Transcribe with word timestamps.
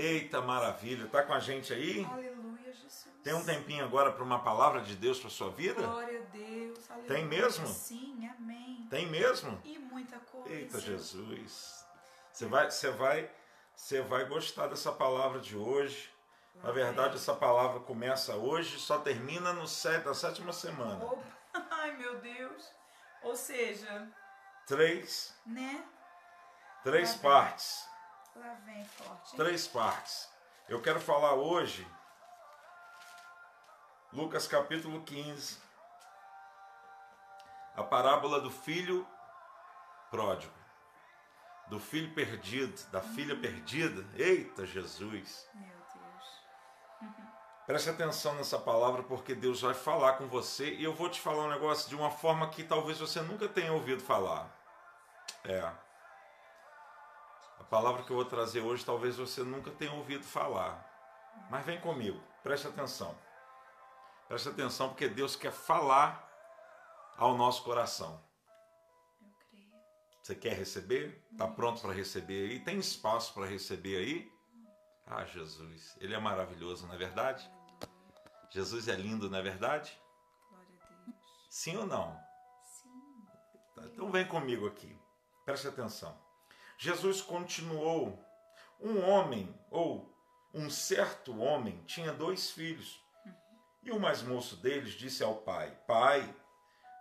Eita 0.00 0.40
maravilha, 0.40 1.06
tá 1.08 1.22
com 1.22 1.32
a 1.34 1.38
gente 1.40 1.72
aí? 1.72 2.04
Aleluia, 2.04 2.72
Jesus. 2.72 3.06
Tem 3.22 3.34
um 3.34 3.44
tempinho 3.44 3.84
agora 3.84 4.10
para 4.10 4.24
uma 4.24 4.38
palavra 4.42 4.80
de 4.80 4.96
Deus 4.96 5.20
para 5.20 5.28
sua 5.28 5.50
vida? 5.50 5.82
Glória 5.82 6.20
a 6.20 6.36
Deus. 6.36 6.90
Aleluia. 6.90 7.14
Tem 7.14 7.24
mesmo? 7.26 7.66
Sim, 7.66 8.26
amém. 8.38 8.86
Tem 8.88 9.06
mesmo? 9.06 9.60
E 9.64 9.78
muita 9.78 10.18
coisa. 10.20 10.48
Eita 10.54 10.80
Jesus. 10.80 11.84
Você 12.32 12.46
vai, 12.46 12.70
você 12.70 12.90
vai, 12.90 13.30
você 13.74 14.00
vai 14.00 14.24
gostar 14.24 14.68
dessa 14.68 14.90
palavra 14.90 15.38
de 15.40 15.56
hoje. 15.56 16.10
Na 16.62 16.72
verdade, 16.72 17.16
essa 17.16 17.34
palavra 17.34 17.80
começa 17.80 18.34
hoje, 18.36 18.78
só 18.78 18.98
termina 18.98 19.52
no 19.52 19.66
set, 19.66 20.04
na 20.04 20.14
sétima 20.14 20.52
semana. 20.52 21.04
Opa. 21.04 21.22
Ai, 21.70 21.96
meu 21.96 22.18
Deus. 22.20 22.70
Ou 23.22 23.36
seja, 23.36 24.08
Três, 24.66 25.34
né? 25.44 25.84
três 26.82 27.12
vem. 27.12 27.18
partes. 27.20 27.86
Lá 28.36 28.54
vem 28.64 28.84
forte. 28.84 29.36
Três 29.36 29.66
partes. 29.66 30.28
Eu 30.68 30.80
quero 30.80 31.00
falar 31.00 31.34
hoje, 31.34 31.86
Lucas 34.12 34.46
capítulo 34.46 35.02
15, 35.02 35.58
a 37.74 37.82
parábola 37.82 38.40
do 38.40 38.50
filho 38.50 39.06
pródigo, 40.10 40.54
do 41.68 41.80
filho 41.80 42.14
perdido, 42.14 42.88
da 42.90 43.00
filha 43.00 43.36
perdida. 43.36 44.06
Eita 44.14 44.64
Jesus! 44.64 45.48
Meu 45.54 45.76
Deus. 45.94 47.10
Preste 47.66 47.90
atenção 47.90 48.34
nessa 48.34 48.58
palavra 48.58 49.02
porque 49.02 49.34
Deus 49.34 49.60
vai 49.60 49.74
falar 49.74 50.14
com 50.14 50.26
você 50.28 50.74
e 50.74 50.84
eu 50.84 50.94
vou 50.94 51.08
te 51.08 51.20
falar 51.20 51.44
um 51.44 51.50
negócio 51.50 51.88
de 51.88 51.94
uma 51.94 52.10
forma 52.10 52.48
que 52.48 52.64
talvez 52.64 52.98
você 52.98 53.20
nunca 53.20 53.48
tenha 53.48 53.72
ouvido 53.72 54.02
falar. 54.02 54.48
É. 55.44 55.89
Palavra 57.70 58.02
que 58.02 58.10
eu 58.10 58.16
vou 58.16 58.24
trazer 58.24 58.60
hoje 58.60 58.84
talvez 58.84 59.16
você 59.16 59.44
nunca 59.44 59.70
tenha 59.70 59.92
ouvido 59.92 60.24
falar. 60.24 60.84
Mas 61.48 61.64
vem 61.64 61.80
comigo, 61.80 62.20
preste 62.42 62.66
atenção. 62.66 63.16
Preste 64.26 64.48
atenção 64.48 64.88
porque 64.88 65.08
Deus 65.08 65.36
quer 65.36 65.52
falar 65.52 66.28
ao 67.16 67.36
nosso 67.36 67.62
coração. 67.62 68.20
Eu 69.22 69.30
creio. 69.48 69.70
Você 70.20 70.34
quer 70.34 70.54
receber? 70.54 71.24
Está 71.30 71.46
pronto 71.46 71.80
para 71.80 71.92
receber 71.92 72.50
aí? 72.50 72.58
Tem 72.58 72.76
espaço 72.76 73.32
para 73.34 73.46
receber 73.46 73.98
aí? 73.98 74.32
Ah, 75.06 75.24
Jesus, 75.24 75.96
Ele 76.00 76.14
é 76.14 76.18
maravilhoso, 76.18 76.88
não 76.88 76.94
é 76.94 76.98
verdade? 76.98 77.48
Jesus 78.50 78.88
é 78.88 78.96
lindo, 78.96 79.30
não 79.30 79.38
é 79.38 79.42
verdade? 79.42 79.96
Glória 80.48 80.68
a 80.82 80.88
Deus. 80.88 81.16
Sim 81.48 81.76
ou 81.76 81.86
não? 81.86 82.20
Sim. 82.64 83.92
Então 83.92 84.10
vem 84.10 84.26
comigo 84.26 84.66
aqui. 84.66 84.96
Preste 85.44 85.68
atenção. 85.68 86.29
Jesus 86.82 87.20
continuou. 87.20 88.18
Um 88.80 89.06
homem, 89.06 89.54
ou 89.70 90.10
um 90.54 90.70
certo 90.70 91.38
homem, 91.38 91.78
tinha 91.84 92.10
dois 92.10 92.52
filhos. 92.52 92.98
E 93.82 93.90
o 93.90 94.00
mais 94.00 94.22
moço 94.22 94.56
deles 94.56 94.94
disse 94.94 95.22
ao 95.22 95.34
pai: 95.36 95.76
Pai, 95.86 96.34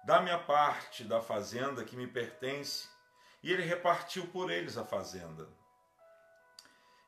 dá-me 0.03 0.31
a 0.31 0.37
parte 0.37 1.05
da 1.05 1.21
fazenda 1.21 1.85
que 1.85 1.95
me 1.95 2.07
pertence. 2.07 2.89
E 3.41 3.53
ele 3.53 3.63
repartiu 3.63 4.27
por 4.27 4.51
eles 4.51 4.77
a 4.77 4.83
fazenda. 4.83 5.47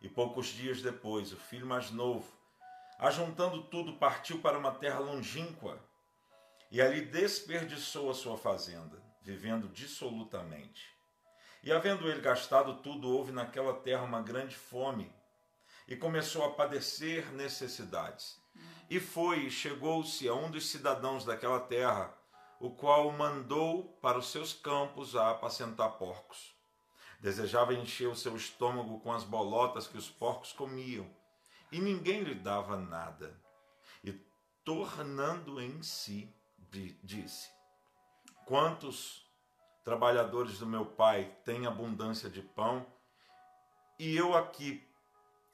E 0.01 0.07
poucos 0.07 0.47
dias 0.47 0.81
depois, 0.81 1.33
o 1.33 1.37
filho 1.37 1.67
mais 1.67 1.91
novo, 1.91 2.31
ajuntando 2.97 3.63
tudo, 3.65 3.97
partiu 3.97 4.39
para 4.39 4.57
uma 4.57 4.71
terra 4.71 4.99
longínqua 4.99 5.77
e 6.71 6.81
ali 6.81 7.01
desperdiçou 7.01 8.09
a 8.09 8.13
sua 8.13 8.37
fazenda, 8.37 9.03
vivendo 9.21 9.67
dissolutamente. 9.67 11.00
E 11.63 11.71
havendo 11.71 12.09
ele 12.09 12.21
gastado 12.21 12.75
tudo, 12.81 13.09
houve 13.09 13.31
naquela 13.31 13.73
terra 13.73 14.03
uma 14.03 14.21
grande 14.21 14.55
fome, 14.55 15.11
e 15.87 15.95
começou 15.95 16.43
a 16.45 16.51
padecer 16.51 17.31
necessidades. 17.33 18.39
E 18.89 18.99
foi 18.99 19.49
chegou-se 19.49 20.27
a 20.27 20.33
um 20.33 20.49
dos 20.49 20.67
cidadãos 20.69 21.23
daquela 21.23 21.59
terra, 21.59 22.13
o 22.59 22.69
qual 22.69 23.07
o 23.07 23.13
mandou 23.13 23.97
para 24.01 24.17
os 24.17 24.31
seus 24.31 24.53
campos 24.53 25.15
a 25.15 25.31
apacentar 25.31 25.91
porcos. 25.93 26.55
Desejava 27.19 27.73
encher 27.73 28.07
o 28.07 28.15
seu 28.15 28.35
estômago 28.35 28.99
com 28.99 29.11
as 29.11 29.23
bolotas 29.23 29.87
que 29.87 29.97
os 29.97 30.09
porcos 30.09 30.53
comiam, 30.53 31.07
e 31.71 31.79
ninguém 31.79 32.21
lhe 32.21 32.35
dava 32.35 32.75
nada. 32.77 33.39
E 34.03 34.11
tornando 34.65 35.61
em 35.61 35.81
si, 35.83 36.33
di- 36.57 36.99
disse: 37.03 37.49
Quantos 38.45 39.30
trabalhadores 39.83 40.59
do 40.59 40.65
meu 40.65 40.85
pai 40.85 41.31
têm 41.43 41.65
abundância 41.65 42.29
de 42.29 42.41
pão, 42.41 42.85
e 43.97 44.15
eu 44.15 44.35
aqui 44.35 44.85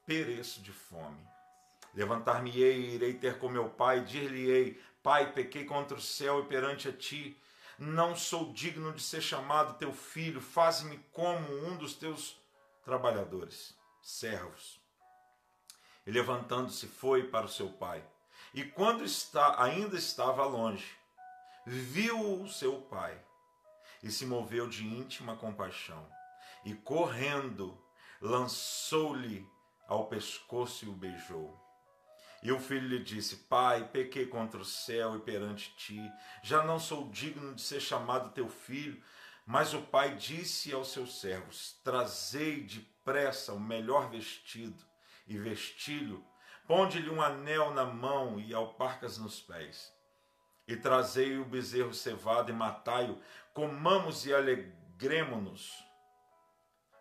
pereço 0.05 0.61
de 0.61 0.71
fome. 0.71 1.19
Levantar-me-ei 1.93 2.79
e 2.79 2.95
irei 2.95 3.13
ter 3.13 3.39
com 3.39 3.49
meu 3.49 3.69
pai, 3.69 4.01
dir-lhe-ei: 4.01 4.81
Pai, 5.01 5.33
pequei 5.33 5.65
contra 5.65 5.97
o 5.97 6.01
céu 6.01 6.41
e 6.41 6.45
perante 6.45 6.87
a 6.87 6.93
ti. 6.93 7.37
Não 7.77 8.15
sou 8.15 8.51
digno 8.53 8.91
de 8.91 9.01
ser 9.01 9.21
chamado 9.21 9.77
teu 9.77 9.93
filho, 9.93 10.41
faze-me 10.41 10.97
como 11.11 11.67
um 11.67 11.77
dos 11.77 11.93
teus 11.93 12.39
trabalhadores, 12.83 13.75
servos. 14.01 14.79
E 16.05 16.11
levantando-se 16.11 16.87
foi 16.87 17.23
para 17.23 17.45
o 17.45 17.49
seu 17.49 17.69
pai. 17.69 18.03
E 18.53 18.63
quando 18.63 19.03
está, 19.03 19.61
ainda 19.61 19.97
estava 19.97 20.45
longe, 20.45 20.89
viu 21.65 22.41
o 22.41 22.49
seu 22.49 22.81
pai 22.81 23.21
e 24.03 24.11
se 24.11 24.25
moveu 24.25 24.67
de 24.67 24.85
íntima 24.85 25.35
compaixão. 25.35 26.07
E 26.65 26.73
correndo, 26.73 27.77
lançou-lhe 28.21 29.47
ao 29.87 30.07
pescoço 30.07 30.85
e 30.85 30.89
o 30.89 30.93
beijou. 30.93 31.57
E 32.43 32.51
o 32.51 32.59
filho 32.59 32.87
lhe 32.87 33.03
disse: 33.03 33.35
Pai, 33.35 33.87
pequei 33.87 34.25
contra 34.25 34.59
o 34.59 34.65
céu 34.65 35.15
e 35.15 35.19
perante 35.19 35.75
ti, 35.75 35.99
já 36.43 36.63
não 36.63 36.79
sou 36.79 37.09
digno 37.09 37.55
de 37.55 37.61
ser 37.61 37.79
chamado 37.79 38.33
teu 38.33 38.47
filho. 38.47 39.01
Mas 39.45 39.73
o 39.73 39.81
pai 39.81 40.15
disse 40.15 40.73
aos 40.73 40.91
seus 40.91 41.19
servos: 41.21 41.79
Trazei 41.83 42.61
depressa 42.61 43.53
o 43.53 43.59
melhor 43.59 44.09
vestido 44.09 44.83
e 45.25 45.37
vestilho, 45.37 46.23
ponde-lhe 46.67 47.09
um 47.09 47.21
anel 47.21 47.73
na 47.73 47.85
mão 47.85 48.39
e 48.39 48.53
alparcas 48.53 49.17
nos 49.17 49.39
pés. 49.39 49.96
E 50.67 50.75
trazei 50.75 51.37
o 51.37 51.45
bezerro 51.45 51.93
cevado 51.93 52.51
e 52.51 52.53
matai-o, 52.53 53.21
comamos 53.53 54.25
e 54.25 54.33
alegremo-nos. 54.33 55.71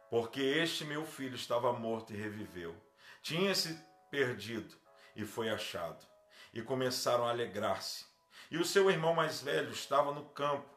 Porque 0.08 0.40
este 0.40 0.84
meu 0.84 1.04
filho 1.04 1.34
estava 1.34 1.72
morto 1.72 2.12
e 2.12 2.16
reviveu. 2.16 2.76
Tinha-se 3.22 3.76
perdido 4.10 4.76
e 5.16 5.24
foi 5.24 5.50
achado. 5.50 6.06
E 6.54 6.62
começaram 6.62 7.26
a 7.26 7.30
alegrar-se. 7.30 8.06
E 8.50 8.56
o 8.56 8.64
seu 8.64 8.88
irmão 8.90 9.14
mais 9.14 9.42
velho 9.42 9.70
estava 9.70 10.12
no 10.12 10.26
campo. 10.26 10.70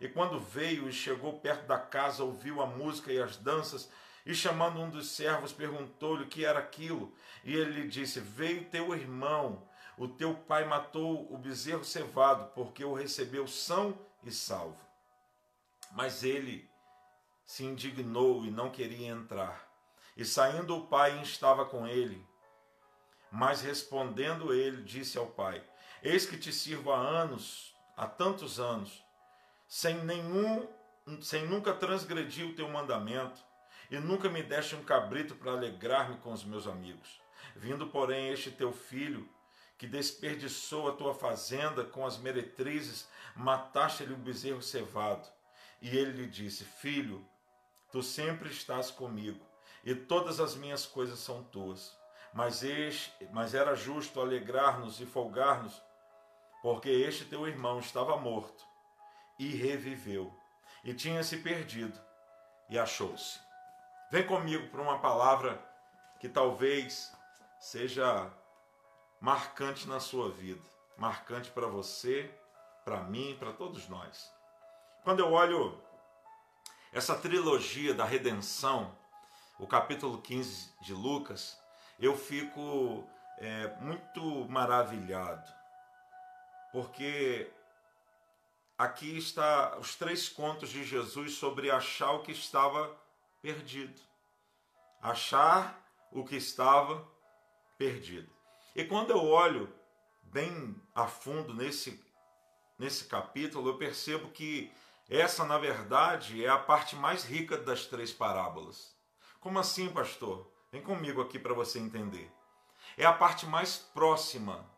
E 0.00 0.08
quando 0.08 0.38
veio 0.38 0.88
e 0.88 0.92
chegou 0.92 1.40
perto 1.40 1.66
da 1.66 1.78
casa, 1.78 2.22
ouviu 2.22 2.62
a 2.62 2.66
música 2.66 3.12
e 3.12 3.20
as 3.20 3.36
danças, 3.36 3.90
e 4.24 4.34
chamando 4.34 4.80
um 4.80 4.90
dos 4.90 5.10
servos, 5.10 5.52
perguntou-lhe 5.52 6.24
o 6.24 6.28
que 6.28 6.44
era 6.44 6.58
aquilo. 6.58 7.14
E 7.44 7.54
ele 7.54 7.80
lhe 7.80 7.88
disse: 7.88 8.20
Veio 8.20 8.64
teu 8.66 8.94
irmão, 8.94 9.66
o 9.98 10.06
teu 10.06 10.34
pai 10.34 10.64
matou 10.64 11.32
o 11.32 11.38
bezerro 11.38 11.84
cevado, 11.84 12.52
porque 12.54 12.84
o 12.84 12.92
recebeu 12.92 13.46
são 13.46 13.98
e 14.22 14.30
salvo. 14.30 14.84
Mas 15.92 16.22
ele 16.22 16.68
se 17.44 17.64
indignou 17.64 18.44
e 18.44 18.50
não 18.50 18.70
queria 18.70 19.08
entrar. 19.08 19.66
E 20.16 20.24
saindo 20.24 20.76
o 20.76 20.86
pai 20.86 21.20
estava 21.22 21.64
com 21.64 21.86
ele. 21.86 22.26
Mas 23.30 23.62
respondendo 23.62 24.52
ele, 24.52 24.82
disse 24.82 25.16
ao 25.16 25.26
pai: 25.26 25.62
Eis 26.02 26.26
que 26.26 26.36
te 26.36 26.52
sirvo 26.52 26.92
há 26.92 26.98
anos, 26.98 27.74
há 27.96 28.06
tantos 28.06 28.60
anos, 28.60 29.02
sem 29.68 30.04
nenhum, 30.04 30.68
sem 31.20 31.46
nunca 31.46 31.72
transgredir 31.72 32.46
o 32.46 32.54
teu 32.54 32.68
mandamento, 32.68 33.40
e 33.90 33.98
nunca 33.98 34.28
me 34.28 34.42
deste 34.42 34.74
um 34.74 34.84
cabrito 34.84 35.34
para 35.36 35.52
alegrar-me 35.52 36.16
com 36.18 36.32
os 36.32 36.44
meus 36.44 36.66
amigos. 36.66 37.20
Vindo, 37.54 37.86
porém, 37.86 38.30
este 38.30 38.50
teu 38.50 38.72
filho, 38.72 39.28
que 39.78 39.86
desperdiçou 39.86 40.88
a 40.88 40.92
tua 40.92 41.14
fazenda 41.14 41.84
com 41.84 42.06
as 42.06 42.16
meretrizes, 42.18 43.08
mataste-lhe 43.34 44.14
o 44.14 44.18
bezerro 44.18 44.62
cevado. 44.62 45.28
E 45.80 45.88
ele 45.96 46.12
lhe 46.12 46.26
disse: 46.26 46.64
Filho, 46.64 47.26
tu 47.90 48.02
sempre 48.02 48.48
estás 48.48 48.90
comigo, 48.90 49.44
e 49.84 49.94
todas 49.94 50.40
as 50.40 50.54
minhas 50.54 50.86
coisas 50.86 51.18
são 51.18 51.42
tuas. 51.44 51.96
Mas, 52.32 52.62
este, 52.62 53.26
mas 53.32 53.54
era 53.54 53.74
justo 53.74 54.20
alegrar-nos 54.20 55.00
e 55.00 55.06
folgar-nos, 55.06 55.82
porque 56.62 56.90
este 56.90 57.24
teu 57.24 57.46
irmão 57.46 57.78
estava 57.78 58.16
morto 58.16 58.64
e 59.38 59.48
reviveu, 59.48 60.34
e 60.84 60.92
tinha 60.92 61.22
se 61.22 61.38
perdido 61.38 61.98
e 62.68 62.78
achou-se. 62.78 63.38
Vem 64.10 64.26
comigo 64.26 64.68
para 64.68 64.82
uma 64.82 64.98
palavra 64.98 65.62
que 66.20 66.28
talvez 66.28 67.12
seja 67.58 68.30
marcante 69.20 69.88
na 69.88 70.00
sua 70.00 70.30
vida, 70.30 70.62
marcante 70.96 71.50
para 71.50 71.66
você, 71.66 72.30
para 72.84 73.02
mim, 73.02 73.36
para 73.38 73.52
todos 73.52 73.88
nós. 73.88 74.32
Quando 75.02 75.20
eu 75.20 75.32
olho 75.32 75.80
essa 76.92 77.16
trilogia 77.16 77.94
da 77.94 78.04
redenção, 78.04 78.96
o 79.58 79.66
capítulo 79.66 80.20
15 80.20 80.74
de 80.82 80.92
Lucas, 80.92 81.58
eu 81.98 82.16
fico 82.16 83.08
é, 83.38 83.68
muito 83.80 84.20
maravilhado, 84.48 85.50
porque 86.72 87.50
aqui 88.76 89.16
está 89.16 89.76
os 89.78 89.94
três 89.94 90.28
contos 90.28 90.68
de 90.68 90.84
Jesus 90.84 91.34
sobre 91.34 91.70
achar 91.70 92.12
o 92.12 92.22
que 92.22 92.32
estava 92.32 92.94
perdido. 93.40 94.00
Achar 95.00 95.80
o 96.10 96.24
que 96.24 96.36
estava 96.36 97.06
perdido. 97.78 98.35
E 98.76 98.84
quando 98.84 99.10
eu 99.10 99.24
olho 99.24 99.72
bem 100.22 100.76
a 100.94 101.06
fundo 101.06 101.54
nesse, 101.54 101.98
nesse 102.78 103.06
capítulo, 103.06 103.70
eu 103.70 103.78
percebo 103.78 104.28
que 104.28 104.70
essa, 105.08 105.46
na 105.46 105.56
verdade, 105.56 106.44
é 106.44 106.48
a 106.50 106.58
parte 106.58 106.94
mais 106.94 107.24
rica 107.24 107.56
das 107.56 107.86
três 107.86 108.12
parábolas. 108.12 108.94
Como 109.40 109.58
assim, 109.58 109.88
pastor? 109.88 110.52
Vem 110.70 110.82
comigo 110.82 111.22
aqui 111.22 111.38
para 111.38 111.54
você 111.54 111.78
entender. 111.78 112.30
É 112.98 113.06
a 113.06 113.14
parte 113.14 113.46
mais 113.46 113.78
próxima, 113.78 114.70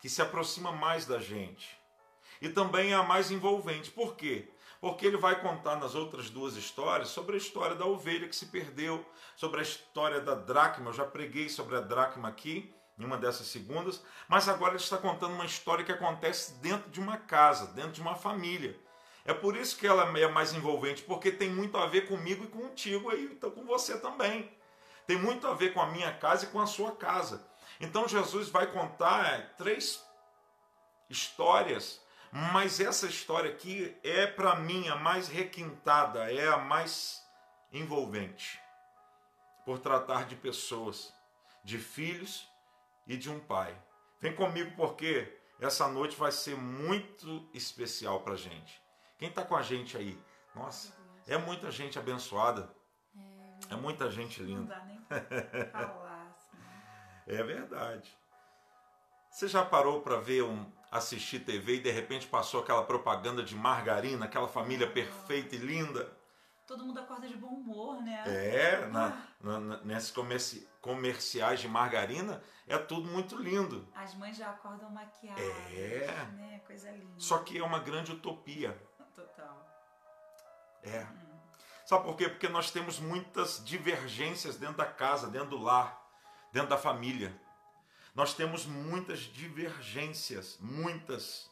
que 0.00 0.08
se 0.08 0.22
aproxima 0.22 0.70
mais 0.70 1.04
da 1.04 1.18
gente. 1.18 1.76
E 2.40 2.48
também 2.48 2.92
é 2.92 2.94
a 2.94 3.02
mais 3.02 3.32
envolvente. 3.32 3.90
Por 3.90 4.14
quê? 4.14 4.48
Porque 4.80 5.04
ele 5.04 5.16
vai 5.16 5.40
contar 5.40 5.74
nas 5.74 5.96
outras 5.96 6.30
duas 6.30 6.54
histórias 6.54 7.08
sobre 7.08 7.34
a 7.34 7.38
história 7.38 7.74
da 7.74 7.86
ovelha 7.86 8.28
que 8.28 8.36
se 8.36 8.46
perdeu, 8.46 9.04
sobre 9.34 9.58
a 9.58 9.64
história 9.64 10.20
da 10.20 10.36
dracma. 10.36 10.90
Eu 10.90 10.94
já 10.94 11.04
preguei 11.04 11.48
sobre 11.48 11.76
a 11.76 11.80
dracma 11.80 12.28
aqui, 12.28 12.72
em 12.98 13.04
uma 13.04 13.16
dessas 13.16 13.46
segundas, 13.46 14.02
mas 14.28 14.48
agora 14.48 14.72
ele 14.72 14.82
está 14.82 14.98
contando 14.98 15.34
uma 15.34 15.46
história 15.46 15.84
que 15.84 15.92
acontece 15.92 16.54
dentro 16.54 16.90
de 16.90 17.00
uma 17.00 17.16
casa, 17.16 17.66
dentro 17.68 17.92
de 17.92 18.00
uma 18.00 18.14
família. 18.14 18.78
É 19.24 19.32
por 19.32 19.56
isso 19.56 19.76
que 19.76 19.86
ela 19.86 20.18
é 20.18 20.28
mais 20.28 20.52
envolvente, 20.52 21.02
porque 21.02 21.30
tem 21.30 21.48
muito 21.48 21.76
a 21.76 21.86
ver 21.86 22.08
comigo 22.08 22.44
e 22.44 22.48
contigo 22.48 23.12
e 23.12 23.24
então 23.24 23.50
com 23.50 23.64
você 23.64 23.98
também. 23.98 24.50
Tem 25.06 25.16
muito 25.16 25.46
a 25.46 25.54
ver 25.54 25.72
com 25.72 25.80
a 25.80 25.86
minha 25.86 26.12
casa 26.12 26.44
e 26.44 26.48
com 26.48 26.60
a 26.60 26.66
sua 26.66 26.94
casa. 26.96 27.46
Então 27.80 28.08
Jesus 28.08 28.48
vai 28.48 28.66
contar 28.66 29.26
é, 29.26 29.40
três 29.56 30.04
histórias, 31.08 32.00
mas 32.30 32.80
essa 32.80 33.06
história 33.06 33.50
aqui 33.50 33.96
é 34.02 34.26
para 34.26 34.56
mim 34.56 34.88
a 34.88 34.96
mais 34.96 35.28
requintada, 35.28 36.32
é 36.32 36.48
a 36.48 36.56
mais 36.56 37.22
envolvente, 37.72 38.60
por 39.64 39.78
tratar 39.78 40.26
de 40.26 40.36
pessoas, 40.36 41.12
de 41.64 41.78
filhos 41.78 42.51
e 43.06 43.16
de 43.16 43.30
um 43.30 43.40
pai. 43.40 43.76
Vem 44.20 44.34
comigo 44.34 44.72
porque 44.76 45.38
essa 45.60 45.88
noite 45.88 46.16
vai 46.16 46.32
ser 46.32 46.56
muito 46.56 47.48
especial 47.52 48.20
para 48.20 48.36
gente. 48.36 48.80
Quem 49.18 49.28
está 49.28 49.44
com 49.44 49.56
a 49.56 49.62
gente 49.62 49.96
aí? 49.96 50.18
Nossa, 50.54 50.92
é 51.26 51.36
muita 51.36 51.70
gente 51.70 51.98
abençoada. 51.98 52.74
É, 53.70 53.76
muita 53.76 54.10
gente 54.10 54.42
linda. 54.42 54.60
Não 54.60 54.66
dá 54.66 54.84
nem 54.84 55.00
pra 55.70 55.88
falar. 55.88 56.26
Assim. 56.30 56.56
É 57.26 57.42
verdade. 57.42 58.18
Você 59.30 59.48
já 59.48 59.64
parou 59.64 60.02
para 60.02 60.18
ver 60.18 60.42
um 60.42 60.70
assistir 60.90 61.40
TV 61.40 61.76
e 61.76 61.80
de 61.80 61.90
repente 61.90 62.26
passou 62.26 62.60
aquela 62.60 62.84
propaganda 62.84 63.42
de 63.42 63.54
margarina, 63.54 64.26
aquela 64.26 64.48
família 64.48 64.90
perfeita 64.90 65.56
e 65.56 65.58
linda? 65.58 66.12
Todo 66.72 66.86
mundo 66.86 67.00
acorda 67.00 67.28
de 67.28 67.36
bom 67.36 67.48
humor, 67.48 68.00
né? 68.00 68.24
É, 68.26 68.86
na, 68.86 69.22
na, 69.42 69.76
nesses 69.84 70.10
comerci, 70.10 70.66
comerciais 70.80 71.60
de 71.60 71.68
margarina 71.68 72.42
é 72.66 72.78
tudo 72.78 73.10
muito 73.10 73.36
lindo. 73.36 73.86
As 73.94 74.14
mães 74.14 74.38
já 74.38 74.48
acordam 74.48 74.88
maquiadas, 74.88 75.44
é. 75.44 76.06
né? 76.32 76.62
Coisa 76.66 76.90
linda. 76.90 77.12
Só 77.18 77.40
que 77.40 77.58
é 77.58 77.62
uma 77.62 77.78
grande 77.78 78.12
utopia. 78.12 78.74
É. 80.82 81.02
Hum. 81.02 81.38
Sabe 81.84 82.04
por 82.04 82.16
quê? 82.16 82.30
Porque 82.30 82.48
nós 82.48 82.70
temos 82.70 82.98
muitas 82.98 83.62
divergências 83.62 84.56
dentro 84.56 84.78
da 84.78 84.86
casa, 84.86 85.28
dentro 85.28 85.50
do 85.50 85.58
lar, 85.58 86.02
dentro 86.54 86.70
da 86.70 86.78
família. 86.78 87.38
Nós 88.14 88.32
temos 88.32 88.64
muitas 88.64 89.18
divergências, 89.18 90.56
muitas. 90.58 91.50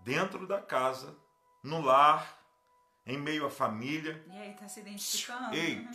Dentro 0.00 0.46
da 0.46 0.62
casa, 0.62 1.14
no 1.62 1.82
lar, 1.82 2.43
em 3.06 3.18
meio 3.18 3.46
à 3.46 3.50
família. 3.50 4.24
E 4.28 4.38
aí, 4.38 4.54
tá 4.54 4.68
se 4.68 4.80
identificando? 4.80 5.54
Ei, 5.54 5.76
uhum. 5.76 5.90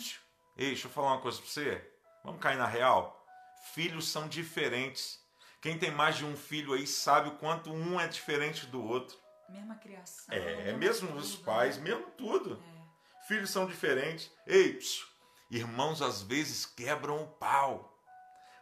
ei, 0.57 0.67
deixa 0.67 0.87
eu 0.87 0.91
falar 0.91 1.13
uma 1.13 1.21
coisa 1.21 1.37
pra 1.39 1.49
você. 1.49 1.91
Vamos 2.23 2.41
cair 2.41 2.57
na 2.57 2.67
real? 2.67 3.25
Filhos 3.73 4.07
são 4.07 4.27
diferentes. 4.27 5.19
Quem 5.61 5.77
tem 5.77 5.91
mais 5.91 6.17
de 6.17 6.25
um 6.25 6.37
filho 6.37 6.73
aí 6.73 6.87
sabe 6.87 7.29
o 7.29 7.37
quanto 7.37 7.71
um 7.71 7.99
é 7.99 8.07
diferente 8.07 8.65
do 8.65 8.83
outro. 8.83 9.17
Mesma 9.49 9.75
criação. 9.75 10.33
É, 10.33 10.71
mesmo 10.73 11.07
tudo, 11.07 11.19
os 11.19 11.35
pais, 11.35 11.77
né? 11.77 11.83
mesmo 11.83 12.05
tudo. 12.11 12.63
É. 12.63 13.27
Filhos 13.27 13.49
são 13.49 13.65
diferentes. 13.65 14.31
Ei, 14.45 14.73
psiu, 14.73 15.05
irmãos 15.49 16.01
às 16.01 16.21
vezes 16.21 16.65
quebram 16.65 17.23
o 17.23 17.27
pau. 17.27 17.97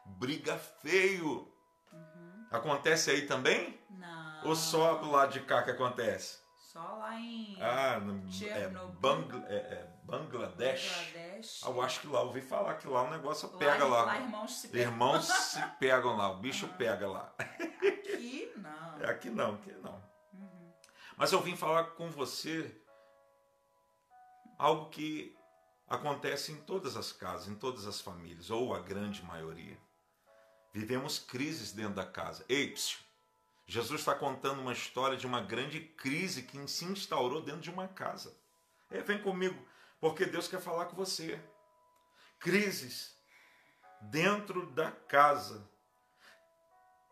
Briga 0.06 0.58
feio. 0.58 1.52
Uhum. 1.92 2.48
Acontece 2.50 3.12
aí 3.12 3.28
também? 3.28 3.80
Não. 3.90 4.48
Ou 4.48 4.56
só 4.56 4.96
do 4.96 5.12
lado 5.12 5.34
de 5.34 5.42
cá 5.42 5.64
que 5.64 5.72
acontece? 5.72 6.40
Só 6.78 6.96
lá 6.98 7.20
em 7.20 7.58
Ah, 7.60 8.00
no, 8.00 8.24
é, 8.46 8.50
é, 8.50 8.62
é, 8.62 8.70
Bangladesh. 9.00 9.96
Bangladesh. 10.06 11.64
Ah, 11.66 11.70
eu 11.72 11.82
acho 11.82 12.02
que 12.02 12.08
lá, 12.08 12.22
ouvi 12.22 12.40
falar 12.40 12.76
que 12.76 12.88
lá 12.88 13.02
o 13.02 13.10
negócio 13.10 13.52
Lá- 13.52 13.58
pega 13.58 13.84
lá. 13.88 14.04
Lá 14.04 14.20
irmãos 14.20 14.52
se 14.60 14.68
pegam. 14.68 14.92
Irmãos 14.92 15.26
se 15.26 15.60
pegam 15.80 16.16
lá, 16.16 16.30
o 16.30 16.38
bicho 16.38 16.68
pega 16.78 17.08
lá. 17.08 17.34
Aqui, 17.40 18.54
não. 18.58 19.02
É 19.02 19.10
aqui 19.10 19.30
não, 19.32 19.56
aqui 19.56 19.72
não. 19.72 20.04
Uhum. 20.34 20.72
Mas 21.18 21.32
eu 21.32 21.42
vim 21.42 21.56
falar 21.56 21.84
com 21.96 22.12
você 22.12 22.80
algo 24.60 24.92
que 24.92 25.36
acontece 25.90 26.52
em 26.52 26.58
todas 26.58 26.96
as 26.96 27.12
casas, 27.12 27.48
em 27.48 27.56
todas 27.56 27.88
as 27.88 28.00
famílias, 28.00 28.52
ou 28.52 28.76
a 28.76 28.80
grande 28.82 29.24
maioria. 29.24 29.80
Vivemos 30.72 31.18
crises 31.18 31.72
dentro 31.72 31.96
da 31.96 32.06
casa. 32.06 32.46
Ei, 32.48 32.72
psiu, 32.72 33.00
Jesus 33.70 34.00
está 34.00 34.16
contando 34.16 34.62
uma 34.62 34.72
história 34.72 35.18
de 35.18 35.28
uma 35.28 35.42
grande 35.42 35.82
crise 35.82 36.44
que 36.44 36.68
se 36.70 36.86
instaurou 36.86 37.42
dentro 37.42 37.60
de 37.60 37.70
uma 37.70 37.86
casa. 37.86 38.34
É, 38.90 39.02
vem 39.02 39.22
comigo, 39.22 39.62
porque 40.00 40.26
Deus 40.26 40.48
quer 40.48 40.62
falar 40.62 40.86
com 40.86 40.96
você. 40.96 41.38
Crises 42.40 43.14
dentro 44.04 44.68
da 44.68 44.90
casa, 44.90 45.70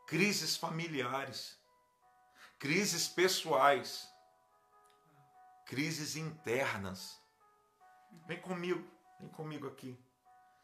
crises 0.08 0.56
familiares, 0.56 1.60
crises 2.58 3.06
pessoais, 3.06 4.08
crises 5.66 6.16
internas. 6.16 7.20
Vem 8.26 8.40
comigo, 8.40 8.90
vem 9.20 9.28
comigo 9.28 9.68
aqui. 9.68 10.00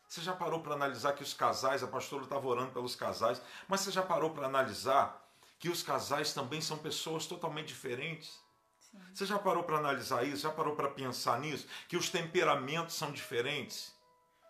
Você 0.07 0.21
já 0.21 0.33
parou 0.33 0.61
para 0.61 0.73
analisar 0.73 1.13
que 1.13 1.23
os 1.23 1.33
casais, 1.33 1.83
a 1.83 1.87
pastora 1.87 2.23
estava 2.23 2.47
orando 2.47 2.71
pelos 2.71 2.95
casais, 2.95 3.41
mas 3.67 3.81
você 3.81 3.91
já 3.91 4.01
parou 4.01 4.33
para 4.33 4.45
analisar 4.45 5.20
que 5.61 5.69
os 5.69 5.83
casais 5.83 6.33
também 6.33 6.59
são 6.59 6.77
pessoas 6.79 7.27
totalmente 7.27 7.67
diferentes? 7.67 8.37
Sim. 8.79 8.99
Você 9.13 9.25
já 9.27 9.37
parou 9.37 9.63
para 9.63 9.77
analisar 9.77 10.23
isso? 10.27 10.41
Já 10.41 10.51
parou 10.51 10.75
para 10.75 10.89
pensar 10.89 11.39
nisso? 11.39 11.67
Que 11.87 11.95
os 11.95 12.09
temperamentos 12.09 12.95
são 12.95 13.11
diferentes? 13.11 13.93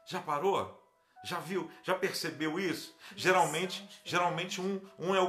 Já 0.08 0.22
parou? 0.22 0.80
Já 1.26 1.38
viu? 1.38 1.70
Já 1.84 1.96
percebeu 1.96 2.58
isso? 2.58 2.96
Eles 3.12 3.22
Geralmente, 3.24 4.02
geralmente 4.06 4.62
um, 4.62 4.82
um 4.98 5.14
é 5.14 5.22
o, 5.22 5.28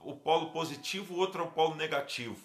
o 0.00 0.16
polo 0.16 0.52
positivo, 0.52 1.14
o 1.14 1.18
outro 1.18 1.42
é 1.42 1.46
o 1.46 1.50
polo 1.50 1.74
negativo. 1.74 2.38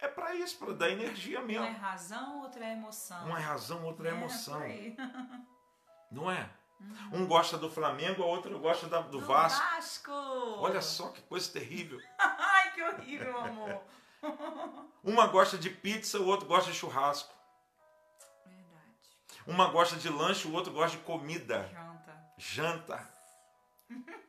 É 0.00 0.08
para 0.08 0.34
isso, 0.34 0.58
para 0.58 0.74
dar 0.74 0.90
energia 0.90 1.40
Um 1.40 1.46
mesmo. 1.46 1.64
é 1.64 1.70
razão, 1.70 2.42
outro 2.42 2.62
é 2.62 2.72
emoção. 2.72 3.26
Um 3.28 3.36
é 3.36 3.40
razão, 3.40 3.84
outro 3.84 4.04
é 4.04 4.10
É, 4.10 4.12
emoção. 4.12 4.60
Não 6.10 6.30
é? 6.30 6.50
Um 7.12 7.26
gosta 7.26 7.56
do 7.56 7.70
Flamengo, 7.70 8.22
a 8.22 8.26
outra 8.26 8.56
gosta 8.58 8.86
da- 8.88 9.00
do 9.00 9.18
Do 9.18 9.26
Vasco. 9.26 9.64
Vasco. 9.74 10.12
Olha 10.58 10.80
só 10.82 11.08
que 11.08 11.22
coisa 11.22 11.50
terrível. 11.52 12.00
Ai, 12.18 12.72
que 12.72 12.82
horrível, 12.82 13.38
amor. 13.38 13.82
Uma 15.02 15.26
gosta 15.26 15.56
de 15.56 15.70
pizza, 15.70 16.18
o 16.18 16.26
outro 16.26 16.46
gosta 16.46 16.70
de 16.70 16.76
churrasco. 16.76 17.32
Verdade. 18.44 19.42
Uma 19.46 19.68
gosta 19.68 19.96
de 19.96 20.08
lanche, 20.08 20.48
o 20.48 20.52
outro 20.52 20.72
gosta 20.72 20.96
de 20.96 21.02
comida. 21.04 21.68
Janta. 21.72 22.34
Janta. 22.38 23.16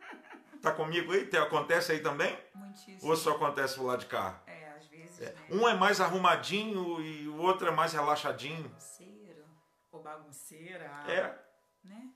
Tá 0.61 0.71
comigo 0.71 1.13
aí? 1.13 1.29
Acontece 1.37 1.91
aí 1.91 1.99
também? 2.01 2.37
Muitíssimo. 2.53 3.09
Ou 3.11 3.15
só 3.15 3.33
acontece 3.35 3.77
do 3.77 3.85
lado 3.85 3.99
de 3.99 4.05
cá? 4.07 4.41
É, 4.47 4.69
às 4.75 4.87
vezes, 4.87 5.21
É. 5.21 5.31
né? 5.31 5.47
Um 5.51 5.67
é 5.67 5.75
mais 5.75 6.01
arrumadinho 6.01 6.99
e 6.99 7.27
o 7.27 7.37
outro 7.37 7.67
é 7.67 7.71
mais 7.71 7.93
relaxadinho. 7.93 8.63
Bagunceiro. 8.67 9.45
Ou 9.91 10.01
bagunceira. 10.01 10.85
É. 11.07 11.37
Né? 11.83 12.09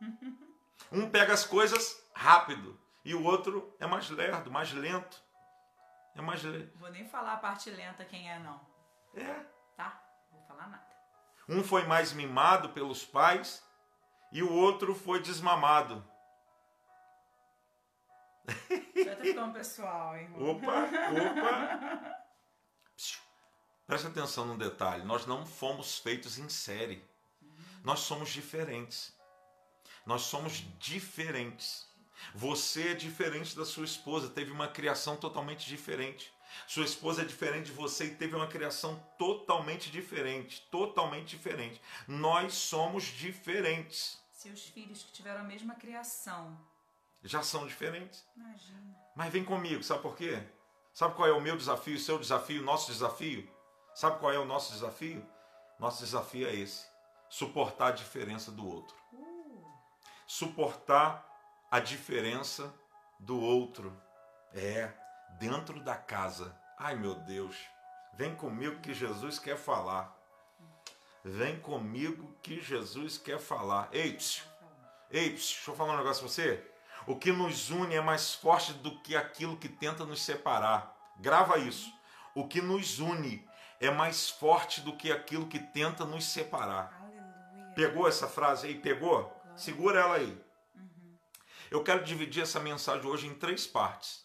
Um 0.92 1.08
pega 1.08 1.32
as 1.32 1.44
coisas 1.44 2.04
rápido 2.12 2.78
e 3.04 3.14
o 3.14 3.22
outro 3.22 3.76
é 3.78 3.86
mais 3.86 4.10
lerdo, 4.10 4.50
mais 4.50 4.72
lento. 4.72 5.22
É 6.16 6.20
mais 6.20 6.42
lento. 6.42 6.76
Vou 6.78 6.90
nem 6.90 7.06
falar 7.06 7.34
a 7.34 7.36
parte 7.36 7.70
lenta 7.70 8.04
quem 8.04 8.28
é, 8.28 8.38
não. 8.40 8.60
É. 9.14 9.44
Tá? 9.76 10.02
Vou 10.32 10.42
falar 10.42 10.68
nada. 10.68 10.86
Um 11.48 11.62
foi 11.62 11.86
mais 11.86 12.12
mimado 12.12 12.70
pelos 12.70 13.04
pais 13.04 13.64
e 14.32 14.42
o 14.42 14.52
outro 14.52 14.94
foi 14.94 15.20
desmamado. 15.20 16.04
Já 18.96 19.16
tá 19.16 19.22
ficando 19.22 19.52
pessoal, 19.52 20.16
hein? 20.16 20.32
Opa, 20.36 20.88
opa. 21.12 22.24
Psiu. 22.96 23.20
Presta 23.86 24.08
atenção 24.08 24.44
num 24.44 24.58
detalhe: 24.58 25.04
nós 25.04 25.26
não 25.26 25.46
fomos 25.46 25.98
feitos 25.98 26.38
em 26.38 26.48
série. 26.48 27.08
Nós 27.82 28.00
somos 28.00 28.28
diferentes. 28.30 29.18
Nós 30.06 30.22
somos 30.22 30.64
diferentes. 30.78 31.88
Você 32.34 32.88
é 32.88 32.94
diferente 32.94 33.56
da 33.56 33.64
sua 33.64 33.84
esposa, 33.84 34.28
teve 34.28 34.50
uma 34.50 34.68
criação 34.68 35.16
totalmente 35.16 35.66
diferente. 35.66 36.32
Sua 36.66 36.84
esposa 36.84 37.22
é 37.22 37.24
diferente 37.24 37.66
de 37.66 37.72
você 37.72 38.06
e 38.06 38.14
teve 38.14 38.34
uma 38.34 38.46
criação 38.46 38.96
totalmente 39.18 39.90
diferente, 39.90 40.60
totalmente 40.70 41.28
diferente. 41.28 41.80
Nós 42.06 42.54
somos 42.54 43.04
diferentes. 43.04 44.18
Seus 44.32 44.66
filhos 44.66 45.02
que 45.02 45.12
tiveram 45.12 45.40
a 45.40 45.44
mesma 45.44 45.74
criação 45.74 46.58
já 47.22 47.42
são 47.42 47.66
diferentes. 47.66 48.24
Imagina. 48.36 48.96
Mas 49.14 49.32
vem 49.32 49.44
comigo, 49.44 49.82
sabe 49.82 50.02
por 50.02 50.16
quê? 50.16 50.42
Sabe 50.92 51.14
qual 51.14 51.28
é 51.28 51.32
o 51.32 51.40
meu 51.40 51.56
desafio, 51.56 51.96
o 51.96 52.00
seu 52.00 52.18
desafio, 52.18 52.62
o 52.62 52.64
nosso 52.64 52.90
desafio? 52.90 53.48
Sabe 53.94 54.18
qual 54.18 54.32
é 54.32 54.38
o 54.38 54.44
nosso 54.44 54.72
desafio? 54.72 55.24
Nosso 55.78 56.02
desafio 56.02 56.46
é 56.46 56.54
esse: 56.54 56.86
suportar 57.28 57.88
a 57.88 57.92
diferença 57.92 58.50
do 58.50 58.66
outro. 58.66 58.96
Uh. 59.12 59.29
Suportar 60.32 61.26
a 61.68 61.80
diferença 61.80 62.72
do 63.18 63.40
outro. 63.40 64.00
É, 64.54 64.92
dentro 65.40 65.80
da 65.80 65.96
casa. 65.96 66.56
Ai 66.78 66.94
meu 66.94 67.16
Deus, 67.16 67.56
vem 68.14 68.36
comigo 68.36 68.80
que 68.80 68.94
Jesus 68.94 69.40
quer 69.40 69.56
falar. 69.56 70.16
Vem 71.24 71.58
comigo 71.58 72.32
que 72.44 72.60
Jesus 72.60 73.18
quer 73.18 73.40
falar. 73.40 73.88
Ei, 73.90 74.12
psiu, 74.12 74.44
ei, 75.10 75.30
psiu, 75.30 75.56
deixa 75.56 75.70
eu 75.72 75.74
falar 75.74 75.94
um 75.94 75.96
negócio 75.96 76.22
pra 76.22 76.32
você. 76.32 76.64
O 77.08 77.16
que 77.16 77.32
nos 77.32 77.70
une 77.70 77.96
é 77.96 78.00
mais 78.00 78.32
forte 78.32 78.72
do 78.72 79.00
que 79.00 79.16
aquilo 79.16 79.56
que 79.56 79.68
tenta 79.68 80.04
nos 80.04 80.22
separar. 80.22 80.96
Grava 81.18 81.58
isso. 81.58 81.92
O 82.36 82.46
que 82.46 82.62
nos 82.62 83.00
une 83.00 83.44
é 83.80 83.90
mais 83.90 84.30
forte 84.30 84.80
do 84.80 84.96
que 84.96 85.10
aquilo 85.10 85.48
que 85.48 85.58
tenta 85.58 86.04
nos 86.04 86.24
separar. 86.24 86.96
Aleluia. 87.02 87.74
Pegou 87.74 88.06
essa 88.06 88.28
frase 88.28 88.68
aí? 88.68 88.76
Pegou? 88.76 89.39
Segura 89.60 90.00
ela 90.00 90.14
aí. 90.14 90.42
Eu 91.70 91.84
quero 91.84 92.02
dividir 92.02 92.42
essa 92.42 92.58
mensagem 92.58 93.06
hoje 93.06 93.26
em 93.26 93.34
três 93.34 93.66
partes. 93.66 94.24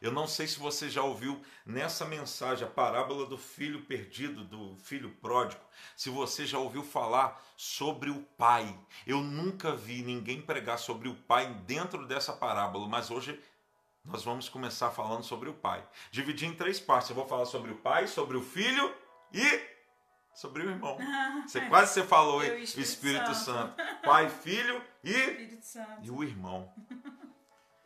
Eu 0.00 0.12
não 0.12 0.28
sei 0.28 0.46
se 0.46 0.60
você 0.60 0.88
já 0.88 1.02
ouviu 1.02 1.42
nessa 1.66 2.04
mensagem 2.04 2.64
a 2.64 2.70
parábola 2.70 3.26
do 3.26 3.36
filho 3.36 3.82
perdido, 3.82 4.44
do 4.44 4.76
filho 4.76 5.10
pródigo. 5.20 5.60
Se 5.96 6.08
você 6.08 6.46
já 6.46 6.56
ouviu 6.56 6.84
falar 6.84 7.44
sobre 7.56 8.10
o 8.10 8.22
pai. 8.38 8.78
Eu 9.04 9.20
nunca 9.22 9.74
vi 9.74 10.02
ninguém 10.02 10.40
pregar 10.40 10.78
sobre 10.78 11.08
o 11.08 11.16
pai 11.16 11.52
dentro 11.66 12.06
dessa 12.06 12.32
parábola, 12.32 12.86
mas 12.86 13.10
hoje 13.10 13.42
nós 14.04 14.22
vamos 14.22 14.48
começar 14.48 14.92
falando 14.92 15.24
sobre 15.24 15.48
o 15.48 15.54
pai. 15.54 15.84
Dividi 16.12 16.46
em 16.46 16.54
três 16.54 16.78
partes. 16.78 17.10
Eu 17.10 17.16
vou 17.16 17.26
falar 17.26 17.46
sobre 17.46 17.72
o 17.72 17.76
pai, 17.76 18.06
sobre 18.06 18.36
o 18.36 18.42
filho 18.42 18.94
e 19.32 19.77
sobre 20.38 20.62
o 20.62 20.70
irmão. 20.70 20.96
Você 21.44 21.60
quase 21.62 21.94
você 21.94 22.04
falou, 22.04 22.44
hein? 22.44 22.62
Espírito 22.62 22.88
Espírito 22.88 23.34
Santo. 23.34 23.76
Santo. 23.76 24.02
Pai, 24.04 24.28
filho 24.28 24.80
e 25.02 25.58
e 26.00 26.10
o 26.12 26.22
irmão. 26.22 26.72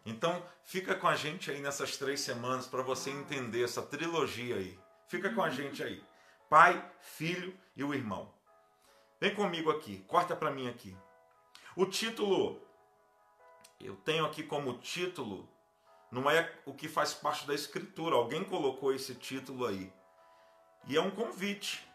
Então, 0.04 0.44
fica 0.62 0.94
com 0.94 1.09
a 1.09 1.16
gente 1.16 1.50
aí 1.50 1.61
nessas 1.61 1.97
três 1.97 2.21
semanas 2.21 2.66
para 2.66 2.82
você 2.82 3.09
entender 3.09 3.64
essa 3.64 3.80
trilogia 3.80 4.56
aí. 4.56 4.78
Fica 5.09 5.32
com 5.32 5.42
a 5.42 5.49
gente 5.50 5.82
aí. 5.82 6.04
Pai, 6.50 6.85
filho 7.00 7.59
e 7.75 7.82
o 7.82 7.94
irmão. 7.94 8.30
Vem 9.18 9.35
comigo 9.35 9.71
aqui, 9.71 10.04
corta 10.06 10.37
para 10.37 10.50
mim 10.50 10.68
aqui. 10.68 10.94
O 11.75 11.87
título, 11.87 12.61
eu 13.80 13.97
tenho 13.97 14.26
aqui 14.26 14.42
como 14.42 14.76
título, 14.76 15.49
não 16.11 16.30
é 16.30 16.52
o 16.66 16.75
que 16.75 16.87
faz 16.87 17.14
parte 17.14 17.47
da 17.47 17.54
escritura. 17.54 18.14
Alguém 18.14 18.44
colocou 18.44 18.92
esse 18.92 19.14
título 19.14 19.64
aí. 19.64 19.90
E 20.87 20.99
é 20.99 21.00
um 21.00 21.11
convite. 21.11 21.90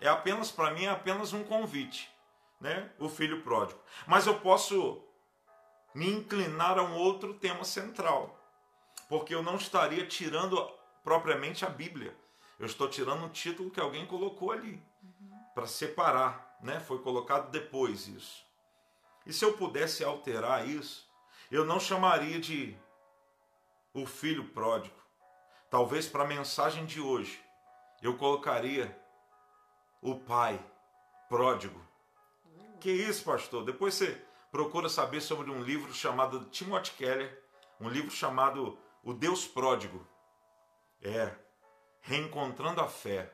É 0.00 0.08
apenas, 0.08 0.50
para 0.50 0.70
mim, 0.72 0.84
é 0.84 0.90
apenas 0.90 1.32
um 1.32 1.44
convite. 1.44 2.10
Né? 2.60 2.90
O 2.98 3.08
filho 3.08 3.42
pródigo. 3.42 3.80
Mas 4.06 4.26
eu 4.26 4.38
posso 4.40 5.02
me 5.94 6.08
inclinar 6.10 6.78
a 6.78 6.82
um 6.82 6.96
outro 6.96 7.34
tema 7.34 7.64
central. 7.64 8.38
Porque 9.08 9.34
eu 9.34 9.42
não 9.42 9.56
estaria 9.56 10.06
tirando 10.06 10.56
propriamente 11.02 11.64
a 11.64 11.68
Bíblia. 11.68 12.14
Eu 12.58 12.66
estou 12.66 12.88
tirando 12.88 13.24
o 13.24 13.30
título 13.30 13.70
que 13.70 13.80
alguém 13.80 14.06
colocou 14.06 14.52
ali. 14.52 14.82
Para 15.54 15.66
separar. 15.66 16.58
Né? 16.62 16.80
Foi 16.80 16.98
colocado 16.98 17.50
depois 17.50 18.06
isso. 18.08 18.44
E 19.26 19.32
se 19.32 19.44
eu 19.44 19.52
pudesse 19.54 20.02
alterar 20.04 20.66
isso, 20.66 21.08
eu 21.50 21.64
não 21.64 21.80
chamaria 21.80 22.40
de 22.40 22.76
o 23.92 24.06
filho 24.06 24.44
pródigo. 24.48 24.96
Talvez 25.68 26.08
para 26.08 26.24
a 26.24 26.26
mensagem 26.26 26.84
de 26.84 27.00
hoje, 27.00 27.42
eu 28.02 28.16
colocaria 28.16 28.99
o 30.00 30.18
pai 30.18 30.58
pródigo. 31.28 31.80
Que 32.80 32.90
isso, 32.90 33.24
pastor? 33.24 33.64
Depois 33.64 33.94
você 33.94 34.20
procura 34.50 34.88
saber 34.88 35.20
sobre 35.20 35.50
um 35.50 35.62
livro 35.62 35.92
chamado 35.92 36.46
Timothy 36.46 36.92
Keller, 36.92 37.42
um 37.80 37.88
livro 37.88 38.10
chamado 38.10 38.78
O 39.04 39.12
Deus 39.12 39.46
Pródigo. 39.46 40.06
É, 41.02 41.34
Reencontrando 42.00 42.80
a 42.80 42.88
Fé. 42.88 43.30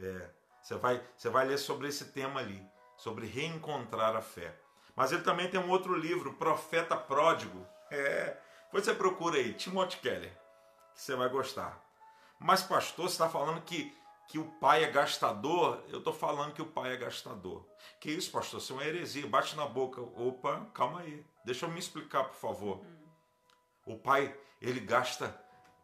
É, 0.00 0.30
você 0.62 0.76
vai, 0.76 1.02
você 1.16 1.28
vai 1.28 1.46
ler 1.46 1.58
sobre 1.58 1.88
esse 1.88 2.12
tema 2.12 2.40
ali, 2.40 2.62
sobre 2.96 3.26
reencontrar 3.26 4.14
a 4.14 4.20
fé. 4.20 4.54
Mas 4.94 5.12
ele 5.12 5.22
também 5.22 5.48
tem 5.48 5.58
um 5.58 5.70
outro 5.70 5.94
livro, 5.94 6.34
Profeta 6.34 6.96
Pródigo. 6.96 7.66
É, 7.90 8.36
depois 8.64 8.84
você 8.84 8.94
procura 8.94 9.38
aí, 9.38 9.54
Timothy 9.54 9.96
Keller, 9.98 10.30
que 10.94 11.00
você 11.00 11.16
vai 11.16 11.28
gostar. 11.28 11.82
Mas, 12.38 12.62
pastor, 12.62 13.08
você 13.08 13.14
está 13.14 13.28
falando 13.28 13.62
que, 13.62 13.96
que 14.28 14.38
o 14.38 14.44
pai 14.44 14.84
é 14.84 14.90
gastador? 14.90 15.82
Eu 15.88 15.98
estou 15.98 16.12
falando 16.12 16.52
que 16.52 16.60
o 16.60 16.66
pai 16.66 16.92
é 16.92 16.96
gastador. 16.98 17.66
Que 17.98 18.10
isso, 18.10 18.30
pastor? 18.30 18.60
Isso 18.60 18.74
é 18.74 18.76
uma 18.76 18.84
heresia. 18.84 19.26
Bate 19.26 19.56
na 19.56 19.66
boca. 19.66 20.02
Opa, 20.02 20.66
calma 20.74 21.00
aí. 21.00 21.24
Deixa 21.46 21.64
eu 21.64 21.70
me 21.70 21.78
explicar, 21.78 22.24
por 22.24 22.36
favor. 22.36 22.84
O 23.86 23.96
pai, 23.96 24.38
ele 24.60 24.80
gasta, 24.80 25.34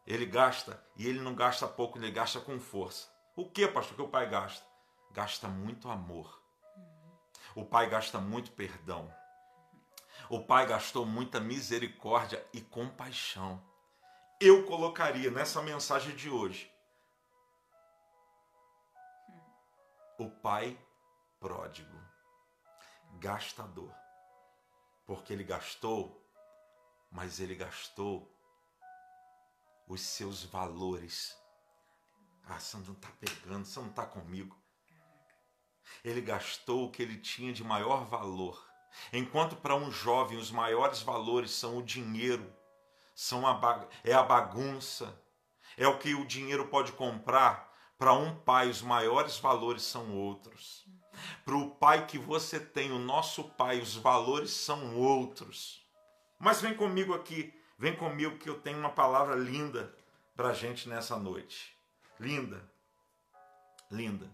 ele 0.06 0.26
gasta, 0.26 0.78
e 0.94 1.08
ele 1.08 1.20
não 1.20 1.34
gasta 1.34 1.66
pouco, 1.66 1.96
ele 1.98 2.10
gasta 2.10 2.38
com 2.38 2.60
força. 2.60 3.08
O 3.34 3.48
que, 3.48 3.66
pastor, 3.66 3.96
que 3.96 4.02
o 4.02 4.08
pai 4.08 4.28
gasta? 4.28 4.62
Gasta 5.10 5.48
muito 5.48 5.88
amor. 5.88 6.38
O 7.54 7.64
pai 7.64 7.88
gasta 7.88 8.18
muito 8.18 8.52
perdão. 8.52 9.10
O 10.28 10.40
pai 10.40 10.66
gastou 10.66 11.06
muita 11.06 11.40
misericórdia 11.40 12.44
e 12.52 12.60
compaixão. 12.60 13.62
Eu 14.38 14.66
colocaria 14.66 15.30
nessa 15.30 15.62
mensagem 15.62 16.14
de 16.14 16.28
hoje 16.28 16.73
o 20.18 20.30
pai 20.30 20.78
pródigo, 21.40 21.98
gastador. 23.18 23.92
Porque 25.06 25.32
ele 25.32 25.44
gastou, 25.44 26.24
mas 27.10 27.40
ele 27.40 27.54
gastou 27.54 28.30
os 29.86 30.00
seus 30.00 30.44
valores. 30.44 31.36
Ah, 32.46 32.58
você 32.58 32.76
não 32.78 32.92
está 32.94 33.08
pegando, 33.20 33.64
você 33.64 33.80
não 33.80 33.88
está 33.88 34.06
comigo. 34.06 34.56
Ele 36.02 36.20
gastou 36.20 36.86
o 36.86 36.90
que 36.90 37.02
ele 37.02 37.18
tinha 37.18 37.52
de 37.52 37.62
maior 37.62 38.04
valor. 38.04 38.66
Enquanto 39.12 39.56
para 39.56 39.74
um 39.74 39.90
jovem 39.90 40.38
os 40.38 40.50
maiores 40.50 41.00
valores 41.02 41.50
são 41.50 41.78
o 41.78 41.82
dinheiro, 41.82 42.54
são 43.14 43.46
a 43.46 43.88
é 44.02 44.12
a 44.12 44.22
bagunça, 44.22 45.20
é 45.76 45.86
o 45.86 45.98
que 45.98 46.14
o 46.14 46.26
dinheiro 46.26 46.68
pode 46.68 46.92
comprar, 46.92 47.73
para 48.04 48.12
um 48.12 48.36
pai 48.36 48.68
os 48.68 48.82
maiores 48.82 49.38
valores 49.38 49.82
são 49.82 50.14
outros. 50.14 50.84
Para 51.42 51.56
o 51.56 51.70
pai 51.70 52.06
que 52.06 52.18
você 52.18 52.60
tem, 52.60 52.92
o 52.92 52.98
nosso 52.98 53.44
pai, 53.44 53.80
os 53.80 53.96
valores 53.96 54.50
são 54.50 54.98
outros. 54.98 55.82
Mas 56.38 56.60
vem 56.60 56.74
comigo 56.74 57.14
aqui, 57.14 57.58
vem 57.78 57.96
comigo 57.96 58.36
que 58.36 58.50
eu 58.50 58.60
tenho 58.60 58.78
uma 58.78 58.90
palavra 58.90 59.34
linda 59.34 59.96
para 60.36 60.48
a 60.48 60.52
gente 60.52 60.86
nessa 60.86 61.16
noite. 61.16 61.74
Linda, 62.20 62.70
linda. 63.90 64.30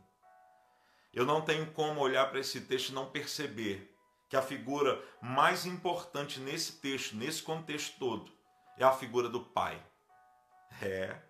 Eu 1.15 1.25
não 1.25 1.41
tenho 1.41 1.71
como 1.71 2.01
olhar 2.01 2.29
para 2.29 2.41
esse 2.41 2.63
texto 2.63 2.89
e 2.89 2.93
não 2.93 3.09
perceber 3.09 3.97
que 4.29 4.37
a 4.37 4.43
figura 4.43 5.01
mais 5.23 5.65
importante 5.65 6.41
nesse 6.41 6.81
texto, 6.81 7.15
nesse 7.15 7.41
contexto 7.41 7.97
todo, 8.01 8.33
é 8.77 8.83
a 8.83 8.91
figura 8.91 9.29
do 9.29 9.41
pai. 9.41 9.81
É. 10.83 11.30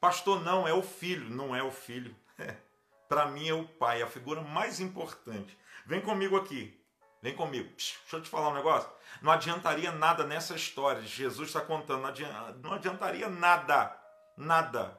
Pastor, 0.00 0.42
não, 0.42 0.66
é 0.66 0.72
o 0.72 0.82
filho. 0.82 1.28
Não 1.30 1.54
é 1.54 1.62
o 1.62 1.70
filho. 1.70 2.14
para 3.08 3.26
mim 3.26 3.48
é 3.48 3.54
o 3.54 3.66
pai, 3.66 4.02
a 4.02 4.06
figura 4.06 4.40
mais 4.40 4.80
importante. 4.80 5.56
Vem 5.84 6.00
comigo 6.00 6.36
aqui. 6.36 6.78
Vem 7.22 7.34
comigo. 7.34 7.68
Psh, 7.74 7.98
deixa 8.02 8.16
eu 8.16 8.22
te 8.22 8.30
falar 8.30 8.48
um 8.48 8.54
negócio. 8.54 8.88
Não 9.20 9.30
adiantaria 9.30 9.92
nada 9.92 10.24
nessa 10.24 10.54
história. 10.54 11.02
Jesus 11.02 11.48
está 11.48 11.60
contando. 11.60 12.00
Não 12.02 12.08
adianta- 12.08 12.52
não 12.62 12.72
adiantaria 12.72 13.28
nada. 13.28 13.96
Nada. 14.36 14.98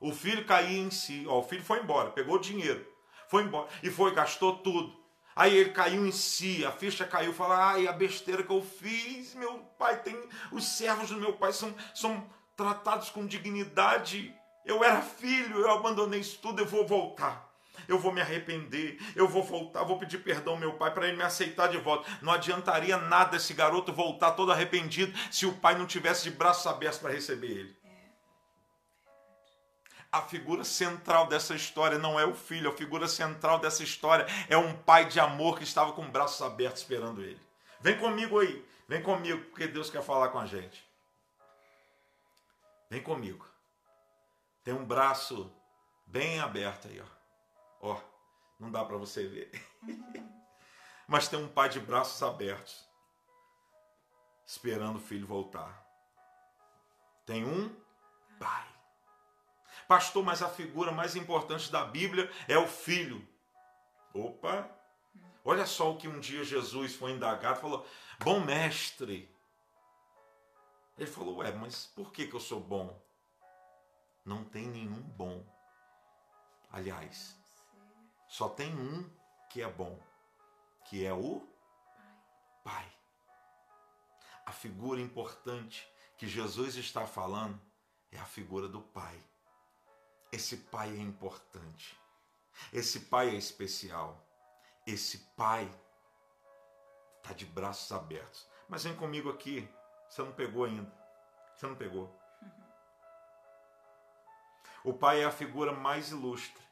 O 0.00 0.12
filho 0.12 0.44
caía 0.44 0.78
em 0.78 0.90
si. 0.90 1.24
Ó, 1.28 1.40
o 1.40 1.42
filho 1.42 1.64
foi 1.64 1.80
embora, 1.80 2.10
pegou 2.10 2.34
o 2.34 2.40
dinheiro, 2.40 2.84
foi 3.28 3.44
embora 3.44 3.68
e 3.82 3.90
foi, 3.90 4.12
gastou 4.12 4.58
tudo. 4.58 5.00
Aí 5.34 5.56
ele 5.56 5.70
caiu 5.70 6.04
em 6.04 6.12
si, 6.12 6.64
a 6.66 6.72
ficha 6.72 7.06
caiu, 7.06 7.32
fala: 7.32 7.70
ai, 7.72 7.86
a 7.86 7.92
besteira 7.92 8.42
que 8.42 8.52
eu 8.52 8.62
fiz, 8.62 9.34
meu 9.34 9.58
pai 9.78 10.02
tem. 10.02 10.20
Os 10.50 10.76
servos 10.76 11.08
do 11.08 11.16
meu 11.16 11.32
pai 11.34 11.52
são, 11.52 11.74
são 11.94 12.28
tratados 12.62 13.10
com 13.10 13.26
dignidade. 13.26 14.32
Eu 14.64 14.84
era 14.84 15.02
filho, 15.02 15.58
eu 15.58 15.70
abandonei 15.72 16.20
isso 16.20 16.38
tudo, 16.40 16.60
eu 16.60 16.66
vou 16.66 16.86
voltar. 16.86 17.50
eu 17.88 17.98
vou 17.98 18.12
me 18.12 18.20
arrepender, 18.20 18.98
eu 19.16 19.26
vou 19.26 19.42
voltar, 19.42 19.82
vou 19.82 19.98
pedir 19.98 20.18
perdão 20.18 20.52
ao 20.52 20.58
meu 20.60 20.74
pai 20.74 20.92
para 20.94 21.08
ele 21.08 21.16
me 21.16 21.24
aceitar 21.24 21.68
de 21.68 21.78
volta. 21.78 22.08
Não 22.22 22.32
adiantaria 22.32 22.96
nada 22.96 23.36
esse 23.36 23.52
garoto 23.52 23.92
voltar 23.92 24.32
todo 24.32 24.52
arrependido 24.52 25.12
se 25.32 25.44
o 25.46 25.54
pai 25.54 25.76
não 25.76 25.86
tivesse 25.86 26.24
de 26.24 26.30
braços 26.30 26.66
abertos 26.66 27.00
para 27.00 27.12
receber 27.12 27.50
ele. 27.50 27.76
A 30.12 30.20
figura 30.20 30.62
central 30.62 31.26
dessa 31.26 31.54
história 31.54 31.98
não 31.98 32.20
é 32.20 32.24
o 32.24 32.34
filho, 32.34 32.70
a 32.70 32.76
figura 32.76 33.08
central 33.08 33.58
dessa 33.58 33.82
história 33.82 34.26
é 34.48 34.56
um 34.56 34.76
pai 34.76 35.06
de 35.06 35.18
amor 35.18 35.58
que 35.58 35.64
estava 35.64 35.92
com 35.92 36.08
braços 36.08 36.42
abertos 36.42 36.82
esperando 36.82 37.22
ele. 37.22 37.40
Vem 37.80 37.98
comigo 37.98 38.38
aí, 38.38 38.64
vem 38.86 39.02
comigo, 39.02 39.40
porque 39.46 39.66
Deus 39.66 39.90
quer 39.90 40.02
falar 40.02 40.28
com 40.28 40.38
a 40.38 40.46
gente. 40.46 40.91
Vem 42.92 43.02
comigo. 43.02 43.48
Tem 44.62 44.74
um 44.74 44.84
braço 44.84 45.50
bem 46.06 46.40
aberto 46.40 46.88
aí, 46.88 47.00
ó. 47.00 47.92
Ó, 47.92 48.00
não 48.60 48.70
dá 48.70 48.84
para 48.84 48.98
você 48.98 49.26
ver. 49.26 49.50
Mas 51.08 51.26
tem 51.26 51.38
um 51.38 51.48
pai 51.48 51.70
de 51.70 51.80
braços 51.80 52.22
abertos, 52.22 52.86
esperando 54.46 54.96
o 54.96 55.00
filho 55.00 55.26
voltar. 55.26 55.82
Tem 57.24 57.46
um 57.46 57.74
pai. 58.38 58.68
Pastor, 59.88 60.22
mas 60.22 60.42
a 60.42 60.48
figura 60.50 60.92
mais 60.92 61.16
importante 61.16 61.72
da 61.72 61.86
Bíblia 61.86 62.30
é 62.46 62.58
o 62.58 62.68
filho. 62.68 63.26
Opa! 64.12 64.68
Olha 65.42 65.64
só 65.64 65.92
o 65.92 65.96
que 65.96 66.08
um 66.08 66.20
dia 66.20 66.44
Jesus 66.44 66.94
foi 66.94 67.12
indagado, 67.12 67.58
falou: 67.58 67.86
"Bom 68.18 68.40
mestre, 68.40 69.34
ele 70.96 71.10
falou: 71.10 71.36
Ué, 71.38 71.52
mas 71.52 71.86
por 71.86 72.12
que, 72.12 72.26
que 72.26 72.34
eu 72.34 72.40
sou 72.40 72.60
bom? 72.60 73.00
Não 74.24 74.44
tem 74.44 74.66
nenhum 74.66 75.02
bom. 75.02 75.44
Aliás, 76.70 77.36
só 78.28 78.48
tem 78.48 78.74
um 78.74 79.10
que 79.50 79.60
é 79.62 79.70
bom, 79.70 79.98
que 80.86 81.04
é 81.04 81.12
o 81.12 81.46
Pai. 82.64 82.90
A 84.46 84.52
figura 84.52 85.00
importante 85.00 85.86
que 86.16 86.26
Jesus 86.26 86.76
está 86.76 87.06
falando 87.06 87.60
é 88.10 88.18
a 88.18 88.24
figura 88.24 88.68
do 88.68 88.80
Pai. 88.80 89.18
Esse 90.30 90.56
Pai 90.56 90.90
é 90.90 91.00
importante. 91.00 91.98
Esse 92.72 93.00
Pai 93.00 93.30
é 93.30 93.34
especial. 93.34 94.24
Esse 94.86 95.18
Pai 95.36 95.68
está 97.16 97.32
de 97.32 97.44
braços 97.44 97.90
abertos. 97.92 98.46
Mas 98.68 98.84
vem 98.84 98.94
comigo 98.94 99.30
aqui 99.30 99.68
você 100.12 100.20
não 100.20 100.32
pegou 100.32 100.66
ainda. 100.66 100.92
Você 101.54 101.66
não 101.66 101.74
pegou. 101.74 102.14
O 104.84 104.92
pai 104.92 105.22
é 105.22 105.24
a 105.24 105.30
figura 105.30 105.72
mais 105.72 106.10
ilustre, 106.10 106.62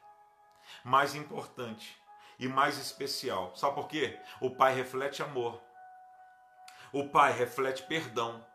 mais 0.83 1.15
importante 1.15 1.99
e 2.37 2.47
mais 2.47 2.77
especial. 2.77 3.55
Sabe 3.55 3.73
por 3.73 3.87
quê? 3.87 4.19
O 4.39 4.51
pai 4.51 4.75
reflete 4.75 5.23
amor. 5.23 5.59
O 6.93 7.09
pai 7.09 7.31
reflete 7.31 7.81
perdão. 7.87 8.45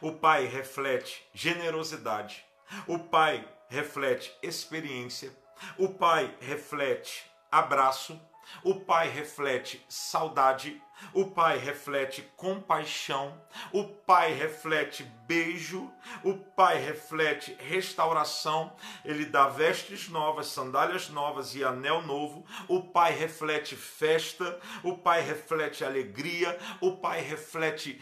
O 0.00 0.12
pai 0.12 0.44
reflete 0.44 1.28
generosidade. 1.34 2.46
O 2.86 3.00
pai 3.00 3.52
reflete 3.68 4.32
experiência. 4.40 5.36
O 5.76 5.88
pai 5.88 6.32
reflete 6.40 7.28
abraço. 7.50 8.20
O 8.62 8.80
pai 8.80 9.08
reflete 9.08 9.84
saudade, 9.88 10.80
o 11.12 11.26
pai 11.26 11.58
reflete 11.58 12.22
compaixão, 12.36 13.40
o 13.72 13.84
pai 13.84 14.32
reflete 14.32 15.04
beijo, 15.26 15.92
o 16.24 16.34
pai 16.34 16.78
reflete 16.78 17.56
restauração, 17.60 18.74
ele 19.04 19.26
dá 19.26 19.48
vestes 19.48 20.08
novas, 20.08 20.46
sandálias 20.46 21.08
novas 21.08 21.54
e 21.54 21.62
anel 21.62 22.02
novo, 22.02 22.46
o 22.68 22.82
pai 22.82 23.12
reflete 23.12 23.76
festa, 23.76 24.58
o 24.82 24.96
pai 24.96 25.20
reflete 25.20 25.84
alegria, 25.84 26.58
o 26.80 26.96
pai 26.96 27.20
reflete 27.20 28.00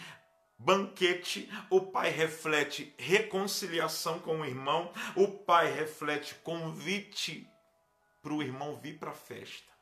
banquete, 0.58 1.50
o 1.68 1.80
pai 1.80 2.10
reflete 2.10 2.94
reconciliação 2.96 4.18
com 4.20 4.40
o 4.40 4.46
irmão, 4.46 4.92
o 5.16 5.28
pai 5.28 5.72
reflete 5.72 6.34
convite 6.36 7.46
para 8.22 8.32
o 8.32 8.42
irmão 8.42 8.78
vir 8.80 8.98
para 8.98 9.10
a 9.10 9.14
festa. 9.14 9.73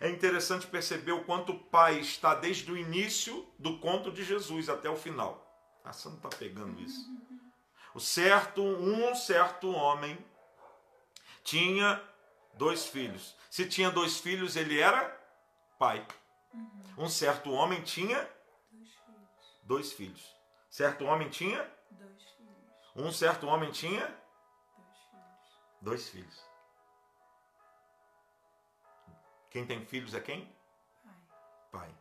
É 0.00 0.08
interessante 0.08 0.66
perceber 0.66 1.12
o 1.12 1.24
quanto 1.24 1.52
o 1.52 1.58
pai 1.58 1.98
está 1.98 2.34
desde 2.34 2.70
o 2.70 2.76
início 2.76 3.46
do 3.58 3.78
conto 3.78 4.10
de 4.10 4.24
Jesus 4.24 4.68
até 4.68 4.90
o 4.90 4.96
final. 4.96 5.42
Ah, 5.84 5.92
você 5.92 6.08
não 6.08 6.16
está 6.16 6.28
pegando 6.28 6.80
isso. 6.80 7.08
O 7.94 8.00
certo, 8.00 8.62
um 8.62 9.14
certo 9.14 9.70
homem 9.70 10.18
tinha 11.42 12.02
dois 12.54 12.86
filhos. 12.86 13.34
Se 13.50 13.66
tinha 13.66 13.90
dois 13.90 14.18
filhos, 14.18 14.56
ele 14.56 14.78
era 14.78 15.08
pai. 15.78 16.06
Um 16.98 17.08
certo 17.08 17.50
homem 17.52 17.82
tinha 17.82 18.28
dois 19.62 19.92
filhos. 19.92 20.34
Certo 20.68 21.04
homem 21.04 21.30
tinha 21.30 21.76
um 22.98 23.12
certo 23.12 23.46
homem 23.46 23.70
tinha 23.70 24.10
dois 25.82 26.08
filhos. 26.08 26.45
Quem 29.56 29.64
tem 29.64 29.82
filhos 29.86 30.12
é 30.12 30.20
quem? 30.20 30.44
Pai. 31.02 31.14
Pai. 31.72 31.94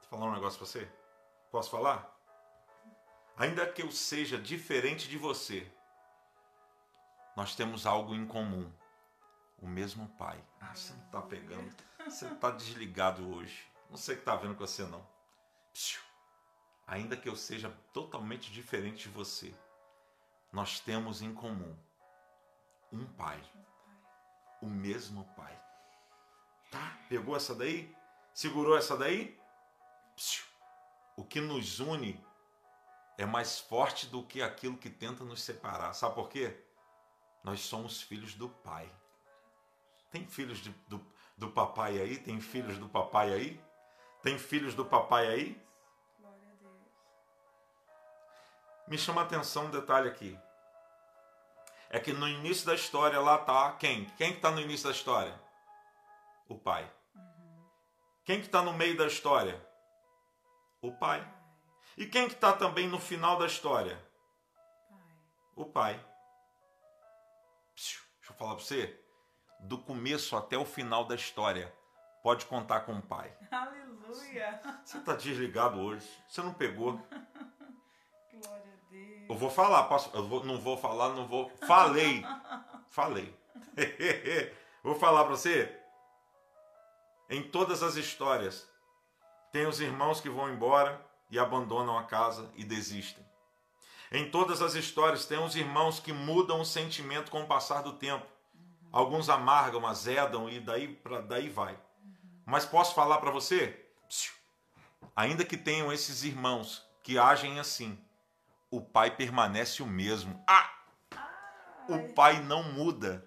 Vou 0.00 0.10
falar 0.10 0.26
um 0.26 0.34
negócio 0.34 0.58
para 0.58 0.66
você? 0.66 0.90
Posso 1.52 1.70
falar? 1.70 2.12
Ainda 3.36 3.64
que 3.70 3.80
eu 3.80 3.92
seja 3.92 4.36
diferente 4.36 5.08
de 5.08 5.16
você, 5.16 5.72
nós 7.36 7.54
temos 7.54 7.86
algo 7.86 8.12
em 8.12 8.26
comum. 8.26 8.68
O 9.62 9.68
mesmo 9.68 10.08
pai. 10.18 10.44
Ah, 10.60 10.74
você 10.74 10.92
não 10.94 11.04
está 11.04 11.22
pegando. 11.22 11.76
Você 12.06 12.26
está 12.26 12.50
desligado 12.50 13.36
hoje. 13.36 13.70
Não 13.88 13.96
sei 13.96 14.16
o 14.16 14.18
que 14.18 14.22
está 14.22 14.34
vendo 14.34 14.56
com 14.56 14.66
você, 14.66 14.82
não. 14.82 15.06
Ainda 16.88 17.16
que 17.16 17.28
eu 17.28 17.36
seja 17.36 17.70
totalmente 17.92 18.50
diferente 18.50 19.04
de 19.04 19.10
você, 19.10 19.54
nós 20.56 20.80
temos 20.80 21.20
em 21.20 21.34
comum 21.34 21.76
um 22.90 23.04
pai, 23.04 23.38
o 24.62 24.66
mesmo 24.66 25.22
pai. 25.36 25.54
Tá? 26.70 26.96
Pegou 27.10 27.36
essa 27.36 27.54
daí? 27.54 27.94
Segurou 28.32 28.74
essa 28.74 28.96
daí? 28.96 29.38
O 31.14 31.22
que 31.22 31.42
nos 31.42 31.78
une 31.78 32.18
é 33.18 33.26
mais 33.26 33.60
forte 33.60 34.06
do 34.06 34.22
que 34.22 34.40
aquilo 34.40 34.78
que 34.78 34.88
tenta 34.88 35.24
nos 35.24 35.42
separar. 35.42 35.92
Sabe 35.92 36.14
por 36.14 36.30
quê? 36.30 36.58
Nós 37.44 37.60
somos 37.60 38.00
filhos 38.00 38.32
do 38.34 38.48
pai. 38.48 38.90
Tem 40.10 40.26
filhos 40.26 40.56
de, 40.60 40.70
do, 40.88 41.06
do 41.36 41.50
papai 41.50 42.00
aí? 42.00 42.16
Tem 42.16 42.40
filhos 42.40 42.78
do 42.78 42.88
papai 42.88 43.30
aí? 43.30 43.60
Tem 44.22 44.38
filhos 44.38 44.74
do 44.74 44.86
papai 44.86 45.26
aí? 45.28 45.66
Me 48.88 48.96
chama 48.96 49.20
a 49.20 49.24
atenção 49.24 49.66
um 49.66 49.70
detalhe 49.70 50.08
aqui. 50.08 50.45
É 51.96 51.98
que 51.98 52.12
no 52.12 52.28
início 52.28 52.66
da 52.66 52.74
história 52.74 53.18
lá 53.18 53.38
tá 53.38 53.72
quem? 53.72 54.04
Quem 54.18 54.32
que 54.32 54.36
está 54.36 54.50
no 54.50 54.60
início 54.60 54.86
da 54.86 54.94
história? 54.94 55.34
O 56.46 56.54
pai. 56.54 56.84
Uhum. 57.14 57.64
Quem 58.22 58.38
que 58.38 58.44
está 58.44 58.60
no 58.60 58.74
meio 58.74 58.94
da 58.98 59.06
história? 59.06 59.66
O 60.82 60.92
pai. 60.92 61.26
E 61.96 62.04
quem 62.04 62.28
que 62.28 62.34
está 62.34 62.52
também 62.52 62.86
no 62.86 63.00
final 63.00 63.38
da 63.38 63.46
história? 63.46 63.98
O 65.56 65.64
pai. 65.64 65.98
Deixa 67.74 67.98
eu 68.28 68.34
falar 68.34 68.56
para 68.56 68.62
você. 68.62 69.02
Do 69.60 69.78
começo 69.78 70.36
até 70.36 70.58
o 70.58 70.66
final 70.66 71.06
da 71.06 71.14
história, 71.14 71.74
pode 72.22 72.44
contar 72.44 72.80
com 72.80 72.92
o 72.92 73.00
pai. 73.00 73.34
Aleluia! 73.50 74.60
Você 74.84 74.98
está 74.98 75.14
desligado 75.14 75.80
hoje. 75.80 76.06
Você 76.28 76.42
não 76.42 76.52
pegou. 76.52 77.00
Eu 79.28 79.36
vou 79.36 79.50
falar, 79.50 79.84
posso, 79.84 80.10
eu 80.14 80.26
vou, 80.26 80.44
não 80.44 80.58
vou 80.60 80.76
falar, 80.76 81.10
não 81.10 81.26
vou. 81.26 81.50
Falei. 81.66 82.24
Falei. 82.90 83.34
vou 84.82 84.94
falar 84.94 85.24
para 85.24 85.36
você. 85.36 85.74
Em 87.28 87.42
todas 87.42 87.82
as 87.82 87.96
histórias, 87.96 88.68
tem 89.52 89.66
os 89.66 89.80
irmãos 89.80 90.20
que 90.20 90.30
vão 90.30 90.48
embora 90.48 91.04
e 91.30 91.38
abandonam 91.38 91.98
a 91.98 92.04
casa 92.04 92.48
e 92.54 92.64
desistem. 92.64 93.24
Em 94.12 94.30
todas 94.30 94.62
as 94.62 94.74
histórias, 94.74 95.26
tem 95.26 95.42
os 95.42 95.56
irmãos 95.56 95.98
que 95.98 96.12
mudam 96.12 96.60
o 96.60 96.64
sentimento 96.64 97.30
com 97.30 97.42
o 97.42 97.46
passar 97.46 97.82
do 97.82 97.94
tempo. 97.94 98.24
Alguns 98.92 99.28
amargam, 99.28 99.84
azedam 99.86 100.48
e 100.48 100.60
daí, 100.60 100.88
pra, 100.88 101.20
daí 101.20 101.48
vai. 101.48 101.76
Mas 102.44 102.64
posso 102.64 102.94
falar 102.94 103.18
para 103.18 103.32
você? 103.32 103.84
Ainda 105.16 105.44
que 105.44 105.56
tenham 105.56 105.92
esses 105.92 106.22
irmãos 106.22 106.86
que 107.02 107.18
agem 107.18 107.58
assim, 107.58 107.98
o 108.76 108.80
pai 108.82 109.16
permanece 109.16 109.82
o 109.82 109.86
mesmo. 109.86 110.44
Ah! 110.46 110.70
O 111.88 112.12
pai 112.12 112.42
não 112.42 112.62
muda. 112.62 113.26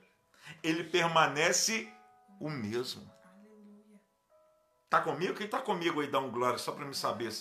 Ele 0.62 0.84
permanece 0.84 1.92
o 2.40 2.50
mesmo. 2.50 3.12
Tá 4.90 5.02
comigo? 5.02 5.34
Quem 5.34 5.48
tá 5.48 5.60
comigo 5.60 6.02
aí 6.02 6.08
dá 6.08 6.20
um 6.20 6.30
glória 6.30 6.60
só 6.60 6.72
para 6.72 6.86
me 6.86 6.94
saber. 6.94 7.32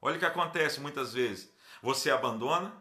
Olha 0.00 0.16
o 0.16 0.18
que 0.18 0.26
acontece 0.26 0.80
muitas 0.80 1.12
vezes. 1.12 1.48
Você 1.80 2.10
abandona, 2.10 2.74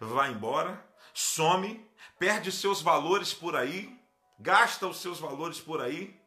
vai 0.00 0.32
embora, 0.32 0.84
some, 1.14 1.88
perde 2.18 2.50
seus 2.50 2.82
valores 2.82 3.32
por 3.32 3.54
aí, 3.54 4.00
gasta 4.38 4.86
os 4.88 5.00
seus 5.00 5.20
valores 5.20 5.60
por 5.60 5.80
aí, 5.80 6.20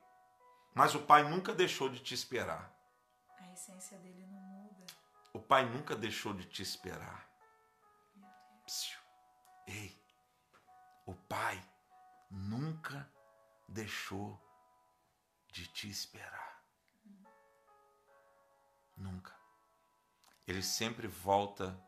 mas 0.73 0.95
o 0.95 0.99
pai 0.99 1.23
nunca 1.23 1.53
deixou 1.53 1.89
de 1.89 1.99
te 1.99 2.13
esperar. 2.13 2.73
A 3.37 3.51
essência 3.51 3.97
dele 3.97 4.25
não. 4.31 4.48
O 5.33 5.39
pai 5.39 5.65
nunca 5.65 5.95
deixou 5.95 6.33
de 6.33 6.45
te 6.45 6.61
esperar. 6.63 7.29
Psiu. 8.65 8.99
Ei, 9.67 9.95
o 11.05 11.13
pai 11.13 11.63
nunca 12.31 13.07
deixou 13.67 14.39
de 15.51 15.67
te 15.67 15.89
esperar. 15.89 16.63
Nunca. 18.97 19.33
Ele 20.47 20.63
sempre 20.63 21.07
volta 21.07 21.79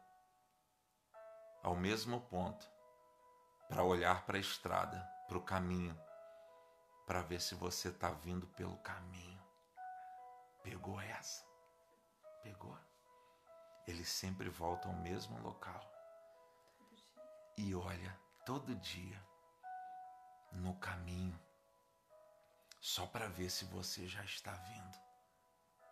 ao 1.64 1.76
mesmo 1.76 2.22
ponto 2.22 2.70
para 3.68 3.84
olhar 3.84 4.26
para 4.26 4.38
a 4.38 4.42
estrada, 4.42 5.02
para 5.28 5.38
o 5.38 5.44
caminho, 5.44 6.00
para 7.08 7.22
ver 7.22 7.42
se 7.42 7.56
você 7.56 7.90
está 7.90 8.12
vindo 8.12 8.46
pelo 8.48 8.78
caminho. 8.78 9.42
Pegou 10.62 11.02
essa? 11.02 11.44
Pegou? 12.44 12.78
Ele 13.92 14.06
sempre 14.06 14.48
volta 14.48 14.88
ao 14.88 14.94
mesmo 14.94 15.38
local 15.42 15.84
e 17.58 17.76
olha 17.76 18.18
todo 18.46 18.74
dia 18.78 19.22
no 20.54 20.80
caminho 20.80 21.38
só 22.80 23.06
para 23.06 23.28
ver 23.28 23.50
se 23.50 23.66
você 23.66 24.08
já 24.08 24.24
está 24.24 24.54
vindo. 24.54 24.98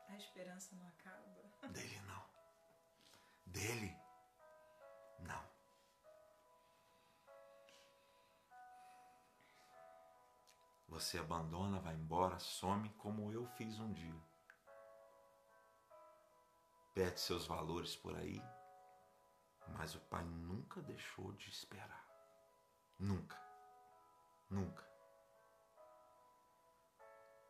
A 0.07 0.15
esperança 0.15 0.73
não 0.75 0.87
acaba. 0.87 1.43
Dele 1.73 1.99
não. 2.07 2.23
Dele 3.45 3.97
não. 5.19 5.43
Você 10.87 11.17
abandona, 11.17 11.81
vai 11.81 11.95
embora, 11.95 12.39
some 12.39 12.87
como 12.91 13.33
eu 13.33 13.45
fiz 13.57 13.77
um 13.77 13.91
dia. 13.91 14.28
Perde 16.93 17.19
seus 17.19 17.45
valores 17.45 17.95
por 17.95 18.15
aí, 18.15 18.41
mas 19.77 19.95
o 19.95 19.99
pai 19.99 20.23
nunca 20.23 20.81
deixou 20.81 21.31
de 21.33 21.49
esperar. 21.49 22.05
Nunca. 22.99 23.37
Nunca. 24.49 24.89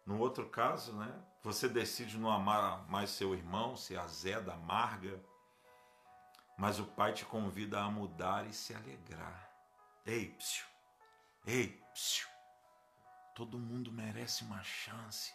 No 0.06 0.20
outro 0.20 0.50
caso, 0.50 0.94
né, 0.94 1.24
você 1.44 1.70
decide 1.70 2.18
não 2.18 2.32
amar 2.32 2.88
mais 2.90 3.12
seu 3.12 3.34
irmão, 3.34 3.78
se 3.78 3.96
azeda, 3.96 4.54
amarga, 4.54 5.24
mas 6.58 6.80
o 6.80 6.86
pai 6.86 7.14
te 7.14 7.24
convida 7.26 7.80
a 7.80 7.90
mudar 7.90 8.46
e 8.48 8.54
se 8.54 8.74
alegrar. 8.74 9.50
Ei, 10.06 10.32
psiu, 10.32 10.66
ei, 11.46 11.82
psiu, 11.94 12.28
todo 13.36 13.60
mundo 13.60 13.92
merece 13.92 14.44
uma 14.44 14.64
chance. 14.64 15.34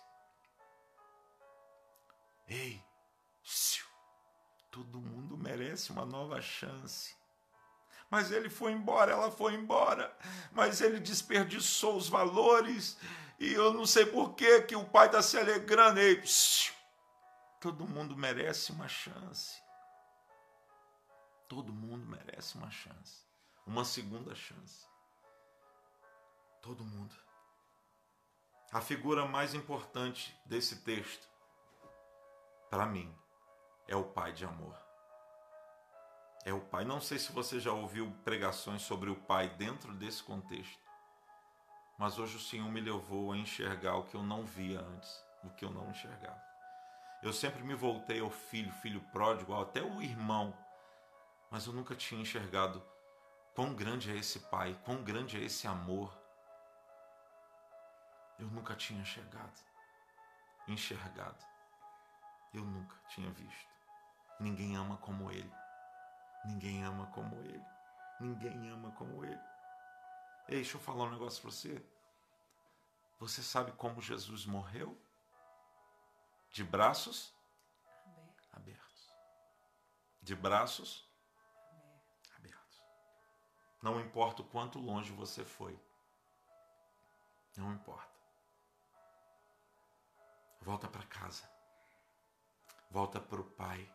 Ei, 2.47 2.85
psiu, 3.43 3.87
todo 4.75 5.01
mundo 5.01 5.39
merece 5.39 5.93
uma 5.93 6.05
nova 6.05 6.43
chance. 6.43 7.15
Mas 8.11 8.33
ele 8.33 8.51
foi 8.51 8.73
embora, 8.73 9.13
ela 9.13 9.31
foi 9.31 9.55
embora, 9.55 10.13
mas 10.51 10.81
ele 10.81 10.99
desperdiçou 10.99 11.97
os 11.97 12.09
valores 12.09 12.99
e 13.39 13.53
eu 13.53 13.73
não 13.73 13.87
sei 13.87 14.05
por 14.05 14.35
que 14.35 14.63
que 14.63 14.75
o 14.75 14.85
pai 14.85 15.07
está 15.07 15.23
se 15.23 15.39
alegrando. 15.39 16.01
Ei, 16.01 16.21
psiu, 16.21 16.75
todo 17.61 17.87
mundo 17.87 18.17
merece 18.17 18.73
uma 18.73 18.89
chance. 18.89 19.63
Todo 21.49 21.73
mundo 21.73 22.05
merece 22.07 22.57
uma 22.57 22.71
chance. 22.71 23.25
Uma 23.65 23.85
segunda 23.85 24.35
chance. 24.35 24.89
Todo 26.61 26.83
mundo. 26.83 27.15
A 28.73 28.81
figura 28.81 29.25
mais 29.25 29.55
importante 29.55 30.37
desse 30.45 30.83
texto, 30.83 31.29
para 32.69 32.87
mim, 32.87 33.15
é 33.87 33.97
o 33.97 34.05
pai 34.05 34.33
de 34.33 34.45
amor. 34.45 34.77
É 36.45 36.53
o 36.53 36.61
pai. 36.61 36.85
Não 36.85 37.01
sei 37.01 37.19
se 37.19 37.33
você 37.33 37.59
já 37.59 37.73
ouviu 37.73 38.11
pregações 38.25 38.83
sobre 38.83 39.11
o 39.11 39.17
pai 39.17 39.49
dentro 39.49 39.93
desse 39.95 40.23
contexto. 40.23 40.79
Mas 41.99 42.19
hoje 42.19 42.37
o 42.37 42.41
Senhor 42.41 42.69
me 42.71 42.81
levou 42.81 43.33
a 43.33 43.37
enxergar 43.37 43.97
o 43.97 44.05
que 44.05 44.15
eu 44.15 44.23
não 44.23 44.45
via 44.45 44.81
antes, 44.81 45.25
o 45.43 45.51
que 45.51 45.65
eu 45.65 45.71
não 45.71 45.89
enxergava. 45.91 46.43
Eu 47.23 47.33
sempre 47.33 47.63
me 47.63 47.75
voltei 47.75 48.21
ao 48.21 48.31
filho, 48.31 48.73
filho 48.75 49.01
pródigo, 49.13 49.59
até 49.59 49.83
o 49.83 50.03
irmão, 50.03 50.55
mas 51.51 51.67
eu 51.67 51.73
nunca 51.73 51.95
tinha 51.95 52.21
enxergado 52.21 52.83
quão 53.55 53.73
grande 53.75 54.11
é 54.11 54.17
esse 54.17 54.41
pai, 54.41 54.79
quão 54.85 55.03
grande 55.03 55.39
é 55.39 55.45
esse 55.45 55.67
amor. 55.67 56.13
Eu 58.39 58.49
nunca 58.49 58.75
tinha 58.75 59.01
enxergado. 59.01 59.59
Enxergado. 60.67 61.43
Eu 62.53 62.65
nunca 62.65 62.97
tinha 63.09 63.31
visto. 63.31 63.74
Ninguém 64.45 64.77
ama 64.77 64.99
como 64.99 65.31
ele. 65.31 65.51
Ninguém 66.45 66.85
ama 66.85 67.07
como 67.07 67.35
ele. 67.37 67.65
Ninguém 68.21 68.69
ama 68.69 68.93
como 68.93 69.25
ele. 69.25 69.41
Ei, 70.47 70.57
deixa 70.57 70.77
eu 70.77 70.81
falar 70.83 71.05
um 71.05 71.13
negócio 71.13 71.41
para 71.41 71.51
você. 71.51 71.83
Você 73.19 73.43
sabe 73.43 73.73
como 73.73 74.03
Jesus 74.03 74.45
morreu? 74.45 75.01
De 76.51 76.63
braços 76.63 77.33
abertos. 78.53 79.09
De 80.21 80.37
braços 80.37 81.09
abertos. 82.37 82.83
Não 83.81 83.99
importa 83.99 84.43
o 84.43 84.47
quanto 84.47 84.79
longe 84.79 85.11
você 85.11 85.43
foi. 85.43 85.81
Não 87.57 87.73
importa. 87.73 88.13
Volta 90.61 90.87
para 90.87 91.07
casa. 91.07 91.49
Volta 92.91 93.19
para 93.19 93.41
o 93.41 93.45
Pai. 93.45 93.91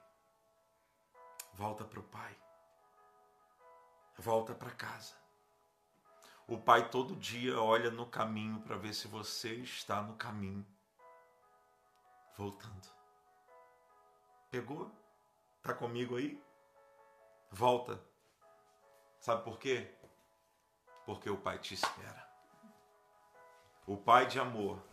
Volta 1.53 1.83
para 1.83 1.99
o 1.99 2.03
Pai. 2.03 2.37
Volta 4.17 4.53
para 4.53 4.71
casa. 4.71 5.15
O 6.45 6.57
pai 6.57 6.89
todo 6.89 7.15
dia 7.15 7.61
olha 7.61 7.91
no 7.91 8.05
caminho 8.05 8.59
para 8.61 8.75
ver 8.75 8.93
se 8.93 9.07
você 9.07 9.53
está 9.55 10.01
no 10.01 10.15
caminho. 10.15 10.65
Voltando. 12.35 12.89
Pegou? 14.49 14.91
Tá 15.61 15.73
comigo 15.73 16.17
aí? 16.17 16.43
Volta. 17.51 18.03
Sabe 19.19 19.43
por 19.43 19.59
quê? 19.59 19.95
Porque 21.05 21.29
o 21.29 21.37
pai 21.37 21.59
te 21.59 21.75
espera. 21.75 22.27
O 23.85 23.95
pai 23.95 24.25
de 24.25 24.39
amor, 24.39 24.83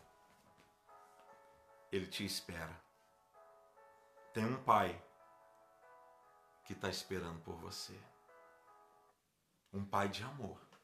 ele 1.90 2.06
te 2.06 2.24
espera. 2.24 2.78
Tem 4.34 4.44
um 4.44 4.62
pai 4.62 5.02
que 6.66 6.72
está 6.72 6.88
esperando 6.88 7.40
por 7.42 7.54
você. 7.56 7.96
Um 9.72 9.84
pai 9.84 10.08
de 10.08 10.24
amor 10.24 10.65